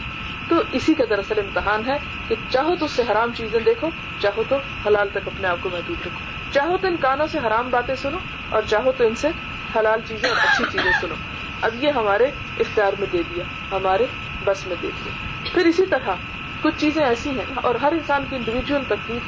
[0.48, 1.96] تو اسی کا دراصل امتحان ہے
[2.28, 4.56] کہ چاہو تو اس سے حرام چیزیں دیکھو، چاہو تو
[4.86, 6.20] حلال تک اپنے آپ کو محدود رکھو۔
[6.52, 9.28] چاہو تو ان کانوں سے حرام باتیں سنو اور چاہو تو ان سے
[9.76, 11.14] حلال چیزیں اور اچھی چیزیں سنو۔
[11.62, 14.06] اب یہ ہمارے اختیار میں دے دیا، ہمارے
[14.44, 15.12] بس میں دے دیا۔
[15.54, 16.14] پھر اسی طرح
[16.62, 19.22] کچھ چیزیں ایسی ہیں اور ہر انسان کی انڈیویجل تکلیف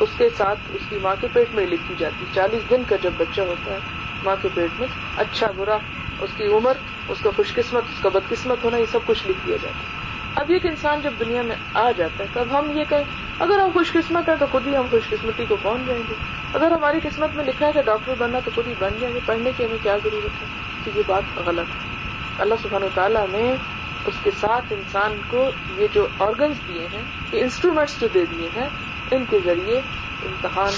[0.00, 3.12] اس کے ساتھ اس کی ماں کے پیٹ میں لکھی جاتی۔ چالیس دن کا جب
[3.16, 3.78] بچہ ہوتا ہے،
[4.22, 4.86] ماں کے پیٹ میں
[5.16, 5.78] اچھا برا،
[6.18, 6.76] اس کی عمر،
[7.08, 9.99] اس کا خوش قسمت اس کا بدقسمت ہونا، یہ سب کچھ لکھ دیا جاتا ہے۔
[10.34, 13.04] اب ایک انسان جب دنیا میں آ جاتا ہے تب ہم یہ کہیں،
[13.38, 16.14] اگر ہم خوش قسمت ہیں تو خود ہی ہم خوش قسمتی کو پہنچ جائیں گے؟
[16.52, 19.20] اگر ہماری قسمت میں لکھا ہے کہ ڈاکٹر بننا تو خود ہی بن جائیں گے،
[19.26, 20.46] پڑھنے کی ہمیں کیا ضرورت ہے؟
[20.84, 21.90] تو یہ بات غلط ہے۔
[22.38, 23.56] اللہ سبحانہ تعالیٰ نے
[24.04, 27.02] اس کے ساتھ انسان کو یہ جو آرگنس دیے ہیں،
[27.32, 28.68] یہ انسٹرومینٹس جو دے دیے ہیں،
[29.10, 29.78] ان کے ذریعے
[30.22, 30.72] امتحان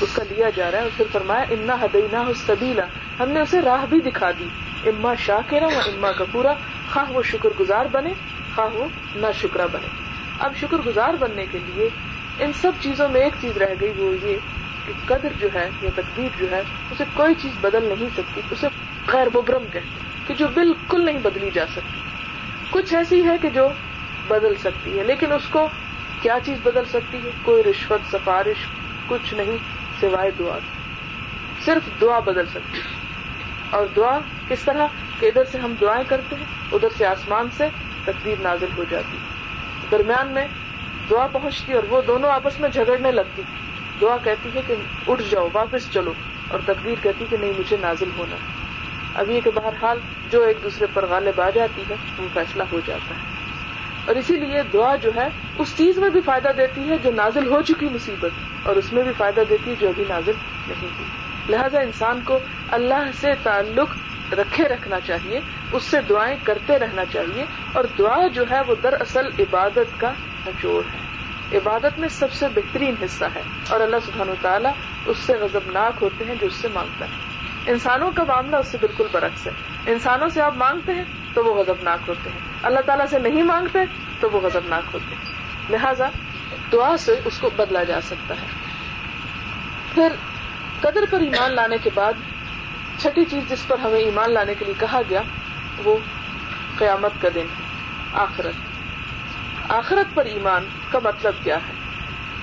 [0.00, 2.84] اس کا لیا جا رہا ہے۔ اور پھر فرمایا، انا حدینا سبیلا
[3.20, 4.48] ہم نے اسے راہ بھی دکھا دی۔
[4.86, 6.54] اما شاہ کے و اما کا پورا
[6.92, 8.10] خواہ وہ شکر گزار بنے۔
[8.54, 9.86] خواہ وہ نہ شکرا بنے۔
[10.38, 11.88] اب شکر گزار بننے کے لیے
[12.38, 14.36] ان سب چیزوں میں ایک چیز رہ گئی، وہ یہ
[14.86, 18.66] کہ قدر جو ہے یا تقدیر جو ہے، اسے کوئی چیز بدل نہیں سکتی، اسے
[19.08, 22.00] غیر مبرم کہتے کہ جو بالکل نہیں بدلی جا سکتی۔
[22.70, 23.68] کچھ ایسی ہے کہ جو
[24.28, 25.68] بدل سکتی ہے، لیکن اس کو
[26.22, 28.66] کیا چیز بدل سکتی ہے؟ کوئی رشوت، سفارش،
[29.06, 29.56] کچھ نہیں،
[30.00, 30.58] سوائے دعا۔
[31.64, 32.96] صرف دعا بدل سکتی ہے۔
[33.70, 34.86] اور دعا کس طرح؟
[35.20, 37.68] کہ ادھر سے ہم دعائیں کرتے ہیں، ادھر سے آسمان سے
[38.04, 39.16] تقدیر نازل ہو جاتی۔
[39.90, 40.46] درمیان میں
[41.10, 43.42] دعا پہنچتی اور وہ دونوں آپس میں جھگڑنے لگتی۔
[44.00, 44.74] دعا کہتی ہے کہ
[45.06, 46.12] اٹھ جاؤ، واپس چلو۔
[46.48, 48.36] اور تقدیر کہتی کہ نہیں، مجھے نازل ہونا۔
[49.14, 49.98] اب یہ کہ بہرحال
[50.30, 53.20] جو ایک دوسرے پر غالب آ جاتی ہے، وہ فیصلہ ہو جاتا ہے۔
[54.04, 55.28] اور اسی لیے دعا جو ہے،
[55.58, 58.30] اس چیز میں بھی فائدہ دیتی ہے جو نازل ہو چکی مصیبت،
[58.62, 60.32] اور اس میں بھی فائدہ دیتی ہے جو ابھی نازل
[60.68, 61.08] نہیں ہوئی۔
[61.48, 62.38] لہذا انسان کو
[62.68, 63.94] اللہ سے تعلق
[64.32, 65.40] رکھے رکھنا چاہیے،
[65.72, 70.10] اس سے دعائیں کرتے رہنا چاہیے، اور دعا جو ہے وہ دراصل عبادت کا
[70.46, 70.98] نچوڑ ہے۔
[71.58, 74.72] عبادت میں سب سے بہترین حصہ ہے، اور اللہ سبحان و تعالیٰ
[75.06, 77.32] اس سے غضبناک ہوتے ہیں جو اس سے مانگتا ہے۔
[77.66, 79.52] انسانوں کا معاملہ اس سے بالکل برعکس ہے۔
[79.86, 81.04] انسانوں سے آپ مانگتے ہیں
[81.34, 83.78] تو وہ غضبناک ہوتے ہیں۔ اللہ تعالیٰ سے نہیں مانگتے
[84.20, 85.32] تو وہ غضبناک ہوتے ہیں۔
[85.70, 86.08] لہذا
[86.72, 88.46] دعا سے اس کو بدلا جا سکتا ہے۔
[89.94, 90.08] پھر
[90.80, 92.12] قدر پر ایمان لانے کے بعد
[93.02, 95.22] چھٹی چیز جس پر ہمیں ایمان لانے کے لیے کہا گیا،
[95.84, 95.96] وہ
[96.78, 97.64] قیامت کا دن ہے،
[98.12, 98.54] آخرت۔
[99.68, 101.72] آخرت پر ایمان کا مطلب کیا ہے؟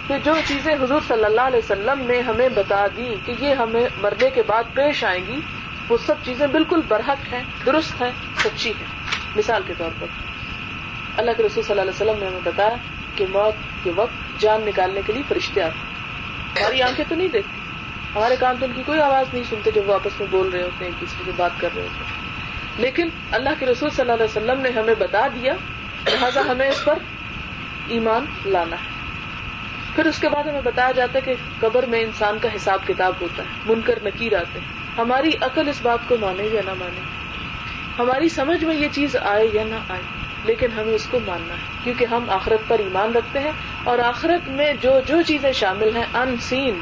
[0.07, 3.87] کہ جو چیزیں حضور صلی اللہ علیہ وسلم نے ہمیں بتا دی کہ یہ ہمیں
[4.01, 5.41] مرنے کے بعد پیش آئیں گی،
[5.89, 8.11] وہ سب چیزیں بالکل برحق ہیں، درست ہیں،
[8.43, 8.87] سچی ہیں۔
[9.35, 10.07] مثال کے طور پر،
[11.17, 12.75] اللہ کے رسول صلی اللہ علیہ وسلم نے ہمیں بتایا
[13.15, 15.79] کہ موت کے وقت جان نکالنے کے لیے فرشتے آتے
[16.61, 17.58] ہماری آنکھیں تو نہیں دیکھتی
[18.15, 20.63] ہمارے کان تو ان کی کوئی آواز نہیں سنتے جب وہ آپس میں بول رہے
[20.63, 22.29] ہوتے ہیں، ایک دوسرے سے بات کر رہے ہوتے ہیں۔
[22.77, 25.53] لیکن اللہ کے رسول صلی اللہ علیہ وسلم نے ہمیں بتا دیا
[26.05, 26.99] لہٰذا ہمیں اس پر
[27.87, 28.99] ایمان لانا ہے۔
[29.95, 33.13] پھر اس کے بعد ہمیں بتایا جاتا ہے کہ قبر میں انسان کا حساب کتاب
[33.21, 36.73] ہوتا ہے من کر نکیر آتے ہیں۔ ہماری عقل اس بات کو مانے یا نہ
[36.79, 37.01] مانے؟
[37.99, 40.01] ہماری سمجھ میں یہ چیز آئے یا نہ آئے،
[40.43, 43.51] لیکن ہمیں اس کو ماننا ہے۔ کیونکہ ہم آخرت پر ایمان رکھتے ہیں
[43.83, 46.81] اور آخرت میں جو جو چیزیں شامل ہیں ان سین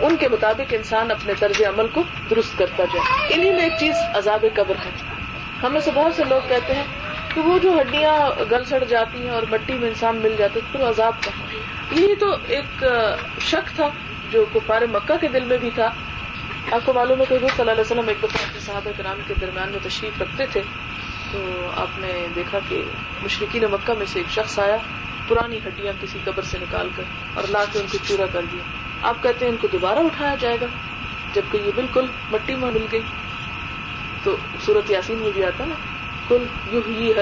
[0.00, 3.94] ان کے مطابق انسان اپنے طرز عمل کو درست کرتا جائے۔ انہیں میں ایک چیز
[4.14, 4.90] عذاب قبر ہے۔
[5.62, 6.84] ہمیں سے بہت سے لوگ کہتے ہیں
[7.34, 10.72] کہ وہ جو ہڈیاں گل سڑ جاتی ہیں اور مٹی میں انسان مل جاتا ہے
[10.72, 11.46] پھر عذاب کہاں
[11.94, 12.84] یہی تو ایک
[13.40, 13.88] شک تھا
[14.30, 15.90] جو کفار مکہ کے دل میں بھی تھا۔
[16.72, 19.18] آپ کو معلوم ہے کہ حضور صلی اللہ علیہ وسلم ایک دفعہ اپنے صحابہ کرام
[19.26, 20.62] کے درمیان میں تشریف رکھتے تھے،
[21.32, 22.82] تو آپ نے دیکھا کہ
[23.22, 24.76] مشرقین مکہ میں سے ایک شخص آیا،
[25.28, 27.02] پرانی ہڈیاں کسی قبر سے نکال کر
[27.34, 28.62] اور لا کے ان کو چورا کر دیا۔
[29.04, 30.66] آپ کہتے ہیں ان کو دوبارہ اٹھایا جائے گا،
[31.34, 33.02] جبکہ یہ بالکل مٹی میں مل گئی۔
[34.22, 35.74] تو سورت یاسین میں بھی آتا نا
[36.28, 37.12] کل یو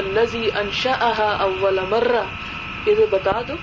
[0.55, 0.93] انشا
[1.41, 2.22] اول مرہ۔
[2.87, 3.55] یہ بتا دو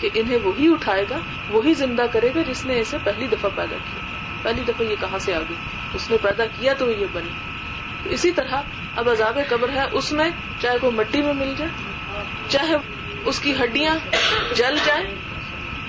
[0.00, 1.18] کہ انہیں وہی اٹھائے گا،
[1.50, 4.00] وہی زندہ کرے گا جس نے اسے پہلی دفعہ پیدا کیا۔
[4.42, 5.56] پہلی دفعہ یہ کہاں سے آ گئی؟
[5.94, 7.32] اس نے پیدا کیا تو یہ بنی۔
[8.04, 8.62] اسی طرح
[8.96, 10.30] اب عذاب قبر ہے، اس میں
[10.60, 11.70] چاہے وہ مٹی میں مل جائے،
[12.48, 12.74] چاہے
[13.24, 13.94] اس کی ہڈیاں
[14.54, 15.04] جل جائیں،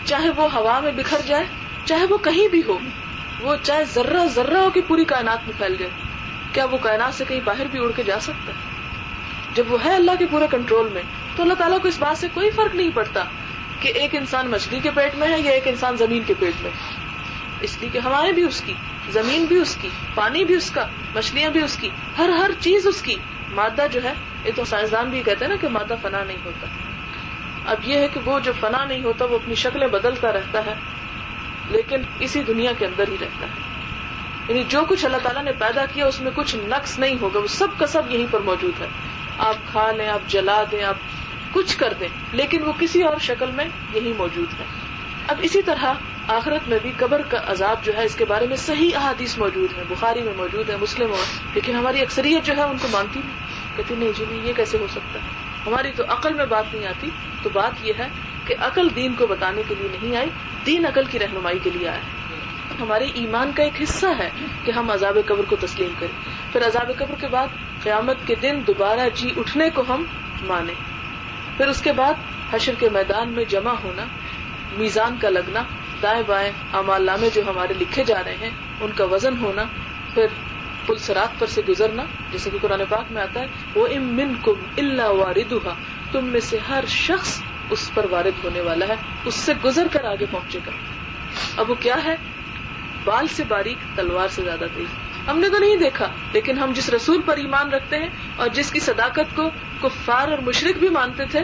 [0.05, 1.45] چاہے وہ ہوا میں بکھر جائے
[1.89, 2.79] چاہے وہ کہیں بھی ہو،
[3.41, 5.91] وہ چاہے ذرہ ذرہ ہو کہ پوری کائنات میں پھیل جائے۔
[6.53, 8.57] کیا وہ کائنات سے کہیں باہر بھی اڑ کے جا سکتا ہے؟
[9.53, 11.01] جب وہ ہے اللہ کے پورے کنٹرول میں،
[11.35, 13.23] تو اللہ تعالیٰ کو اس بات سے کوئی فرق نہیں پڑتا
[13.79, 16.71] کہ ایک انسان مچھلی کے پیٹ میں ہے یا ایک انسان زمین کے پیٹ میں۔
[17.61, 18.73] اس لیے کہ ہمارے بھی اس کی،
[19.09, 20.85] زمین بھی اس کی، پانی بھی اس کا،
[21.15, 23.15] مچھلیاں بھی اس کی، ہر ہر چیز اس کی۔
[23.51, 24.13] مادہ جو ہے،
[24.45, 26.67] یہ تو سائنسدان بھی کہتے ہیں نا کہ مادہ فنا نہیں ہوتا۔
[27.65, 30.73] اب یہ ہے کہ وہ جو فنا نہیں ہوتا، وہ اپنی شکلیں بدلتا رہتا ہے۔
[31.69, 33.51] لیکن اسی دنیا کے اندر ہی رہتا ہے۔
[34.49, 37.47] یعنی جو کچھ اللہ تعالیٰ نے پیدا کیا، اس میں کچھ نقص نہیں ہوگا، وہ
[37.47, 38.87] سب کا سب یہیں پر موجود ہے۔
[39.37, 40.95] آپ کھا لیں، آپ جلا دیں، آپ
[41.53, 44.65] کچھ کر دیں، لیکن وہ کسی اور شکل میں یہی موجود ہے۔
[45.27, 45.93] اب اسی طرح
[46.27, 49.77] آخرت میں بھی قبر کا عذاب جو ہے، اس کے بارے میں صحیح احادیث موجود
[49.77, 53.19] ہے بخاری میں موجود ہے مسلم اور، لیکن ہماری اکثریت جو ہے، ان کو مانتی
[53.25, 53.35] نہیں۔
[53.77, 55.27] کہتی نہیں جی نہیں یہ کیسے ہو سکتا ہے؟
[55.67, 57.09] ہماری تو عقل میں بات نہیں آتی،
[57.41, 58.07] تو بات یہ ہے
[58.49, 60.29] کہ عقل دین کو بتانے کے لیے نہیں آئی،
[60.65, 61.99] دین عقل کی رہنمائی کے لیے آیا
[62.79, 64.29] ہمارے ایمان کا ایک حصہ ہے
[64.63, 66.21] کہ ہم عذاب قبر کو تسلیم کریں۔
[66.51, 67.47] پھر عذاب قبر کے بعد
[67.83, 70.03] قیامت کے دن دوبارہ جی اٹھنے کو ہم
[70.43, 70.73] مانیں۔
[71.57, 72.13] پھر اس کے بعد
[72.53, 74.05] حشر کے میدان میں جمع ہونا،
[74.77, 75.63] میزان کا لگنا،
[76.01, 78.49] دائیں بائیں امال نامے جو ہمارے لکھے جا رہے ہیں،
[78.81, 79.63] ان کا وزن ہونا،
[80.13, 80.25] پھر
[80.85, 84.53] پل سرات پر سے گزرنا، جیسے کہ قرآن پاک میں آتا ہے وہ امن کم
[84.77, 85.73] اللہ واردہ
[86.11, 88.95] تم میں سے ہر شخص اس پر وارد ہونے والا ہے،
[89.25, 90.71] اس سے گزر کر آگے پہنچے گا۔
[91.57, 92.15] اب وہ کیا ہے؟
[93.03, 94.87] بال سے باریک، تلوار سے زیادہ تیز۔
[95.29, 98.71] ہم نے تو نہیں دیکھا، لیکن ہم جس رسول پر ایمان رکھتے ہیں اور جس
[98.71, 99.49] کی صداقت کو
[99.81, 101.39] کفار اور مشرق بھی مانتے تھے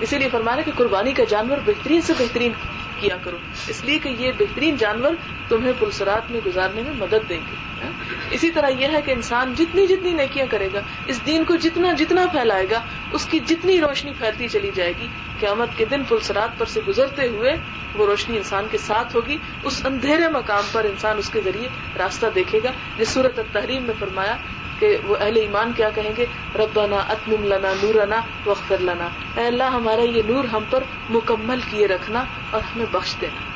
[0.00, 2.52] اسی لیے فرمانا کہ قربانی کا جانور بہترین سے بہترین
[3.00, 3.36] کیا کرو۔
[3.68, 5.14] اس لیے کہ یہ بہترین جانور
[5.48, 7.90] تمہیں پلسرات میں گزارنے میں مدد دیں گے۔ ہاں؟
[8.30, 11.92] اسی طرح یہ ہے کہ انسان جتنی جتنی نیکیاں کرے گا، اس دین کو جتنا
[11.92, 12.80] جتنا پھیلائے گا،
[13.12, 15.06] اس کی جتنی روشنی پھیلتی چلی جائے گی
[15.40, 17.56] قیامت کے دن پلسرات پر سے گزرتے ہوئے
[17.94, 21.68] وہ روشنی انسان کے ساتھ ہوگی۔ اس اندھیرے مقام پر انسان اس کے ذریعے
[21.98, 24.36] راستہ دیکھے گا۔ جس صورت تحریم میں فرمایا
[24.78, 29.64] کہ وہ اہل ایمان کیا کہیں گے؟ ربنا اتمم لنا نورنا وغفر لنا۔ اے اللہ،
[29.64, 33.54] ہمارا یہ نور ہم پر مکمل کیے رکھنا اور ہمیں بخش دینا۔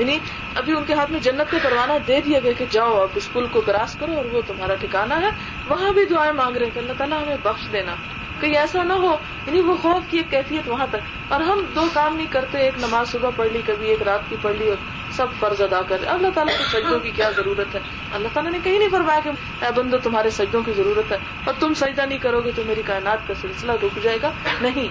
[0.00, 0.18] یعنی
[0.54, 3.32] ابھی ان کے ہاتھ میں جنت کا پروانہ دے دیا گیا کہ جاؤ اب اس
[3.32, 5.30] پل کو کراس کرو اور وہ تمہارا ٹھکانا ہے۔
[5.68, 7.94] وہاں بھی دعائیں مانگ رہے ہیں کہ اللہ تعالیٰ ہمیں بخش دینا۔
[8.40, 9.16] کہیں ایسا نہ ہو
[9.46, 12.74] یعنی وہ خوف کی ایک کیفیت وہاں تک۔ اور ہم دو کام نہیں کرتے، ایک
[12.78, 14.76] نماز صبح پڑھ لی، کبھی ایک رات کی پڑھ لی اور
[15.12, 17.80] سب فرض ادا کر اللہ تعالیٰ کے سجدوں کی کیا ضرورت ہے؟
[18.14, 19.28] اللہ تعالیٰ نے کہیں نہیں فرمایا کہ
[19.64, 22.82] اے بندو، تمہارے سجدوں کی ضرورت ہے اور تم سجدہ نہیں کرو گے تو میری
[22.82, 24.88] کائنات کا سلسلہ رک جائے گا۔ نہیں،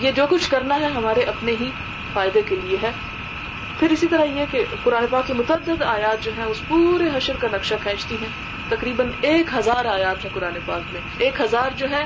[0.00, 1.70] یہ جو کچھ کرنا ہے ہمارے اپنے ہی
[2.12, 2.90] فائدے کے لیے ہے۔
[3.78, 7.36] پھر اسی طرح یہ کہ قرآن پاک کی متعدد آیات جو ہیں، اس پورے حشر
[7.40, 8.28] کا نقشہ کھینچتی ہیں۔
[8.68, 12.04] تقریباً ایک ہزار آیات ہیں قرآن پاک میں۔ ایک ہزار جو ہے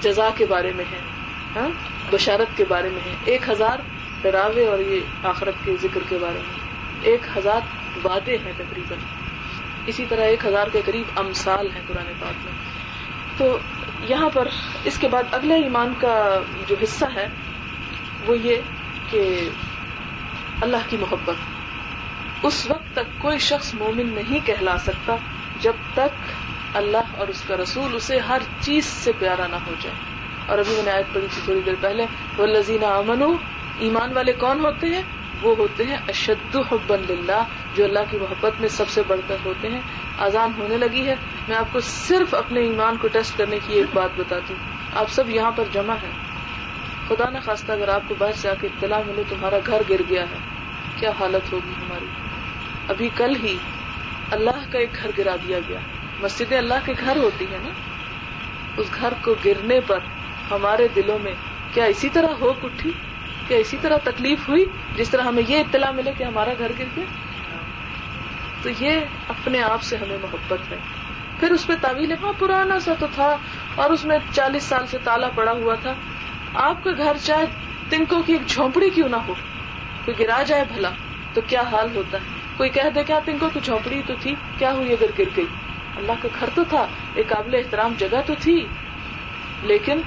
[0.00, 0.98] جزا کے بارے میں ہے
[1.56, 1.68] ہاں؟
[2.10, 3.78] بشارت کے بارے میں ہے۔ ایک ہزار
[4.22, 6.60] ڈراوے اور یہ آخرت کے ذکر کے بارے میں۔
[7.02, 7.60] ایک ہزار
[8.06, 8.98] وعدے ہیں تقریباً۔
[9.86, 12.52] اسی طرح ایک ہزار کے قریب امسال ہیں قرآن پاک میں۔
[13.36, 13.58] تو
[14.08, 14.48] یہاں پر
[14.84, 17.28] اس کے بعد اگلے ایمان کا جو حصہ ہے،
[18.26, 18.56] وہ یہ
[19.10, 19.48] کہ
[20.60, 21.34] اللہ کی محبت۔
[22.42, 25.16] اس وقت تک کوئی شخص مومن نہیں کہلا سکتا
[25.60, 26.26] جب تک
[26.74, 29.96] اللہ اور اس کا رسول اسے ہر چیز سے پیارا نہ ہو جائے۔
[30.46, 32.06] اور ابھی میں نے آیت پڑھی تھی تھوڑی دیر پہلے
[32.36, 33.22] وہ لذینہ امن
[33.78, 35.02] ایمان والے کون ہوتے ہیں؟
[35.42, 37.42] وہ ہوتے ہیں اشد حبن للہ،
[37.74, 39.80] جو اللہ کی محبت میں سب سے بڑھ کر ہوتے ہیں۔
[40.18, 41.14] آزان ہونے لگی ہے۔
[41.48, 45.10] میں آپ کو صرف اپنے ایمان کو ٹیسٹ کرنے کی ایک بات بتاتی ہوں۔ آپ
[45.10, 46.12] سب یہاں پر جمع ہیں۔
[47.08, 50.00] خدا نہ خواستہ اگر آپ کو باہر سے آ کے اطلاع ملے تمہارا گھر گر
[50.10, 50.38] گیا ہے۔
[50.96, 52.06] کیا حالت ہوگی ہماری؟
[52.88, 53.58] ابھی کل ہی
[54.30, 55.78] اللہ کا ایک گھر گرا دیا گیا۔
[56.22, 57.70] مسجد اللہ کے گھر ہوتی ہے نا،
[58.76, 59.98] اس گھر کو گرنے پر
[60.50, 61.32] ہمارے دلوں میں
[61.74, 62.90] کیا اسی طرح ہو اٹھی
[63.48, 64.64] کیا اسی طرح تکلیف ہوئی؟
[64.96, 67.04] جس طرح ہمیں یہ اطلاع ملے کہ ہمارا گھر گر گیا؟
[68.62, 70.76] تو یہ اپنے آپ سے ہمیں محبت ہے۔
[71.40, 73.36] پھر اس پہ تعویل ہاں پرانا سا تو تھا،
[73.74, 75.94] اور اس میں چالیس سال سے تالا پڑا ہوا تھا۔
[76.62, 77.46] آپ کا گھر چاہے
[77.90, 79.34] تنکوں کی ایک جھونپڑی کیوں نہ ہو،
[80.04, 80.90] کوئی گرا جائے بھلا،
[81.34, 84.72] تو کیا حال ہوتا ہے؟ کوئی کہہ دے کیا تنکوں کی جھونپڑی تو تھی، کیا
[84.72, 85.46] ہوئی اگر گر گئی؟
[85.96, 88.66] اللہ کا گھر تو تھا، ایک قابل احترام جگہ تو تھی۔
[89.62, 90.00] لیکن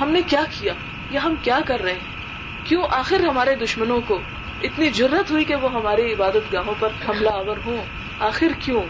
[0.00, 0.72] ہم نے کیا کیا؟
[1.10, 2.18] یا ہم کیا کر رہے ہیں؟
[2.64, 4.20] کیوں آخر ہمارے دشمنوں کو
[4.62, 7.84] اتنی ضرورت ہوئی کہ وہ ہماری عبادت گاہوں پر حملہ آور ہوں؟
[8.18, 8.82] آخر کیوں؟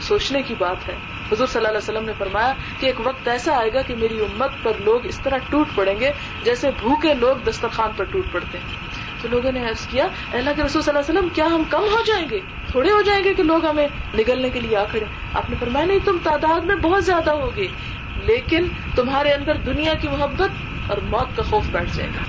[0.00, 0.94] سوچنے کی بات ہے۔
[1.32, 4.20] حضور صلی اللہ علیہ وسلم نے فرمایا کہ ایک وقت ایسا آئے گا کہ میری
[4.20, 6.10] امت پر لوگ اس طرح ٹوٹ پڑیں گے
[6.44, 8.88] جیسے بھوکے لوگ دسترخوان پر ٹوٹ پڑتے ہیں۔
[9.22, 11.80] تو لوگوں نے عرض کیا اللہ کے رسول صلی اللہ علیہ وسلم، کیا ہم کم
[11.80, 12.40] ہو جائیں گے؟
[12.70, 15.04] تھوڑے ہو جائیں گے کہ لوگ ہمیں نگلنے کے لیے آ کھڑے
[15.34, 17.68] آپ نے فرمایا، نہیں، تم تعداد میں بہت زیادہ ہوگے
[18.26, 20.50] لیکن تمہارے اندر دنیا کی محبت
[20.90, 22.24] اور موت کا خوف بیٹھ جائے گا۔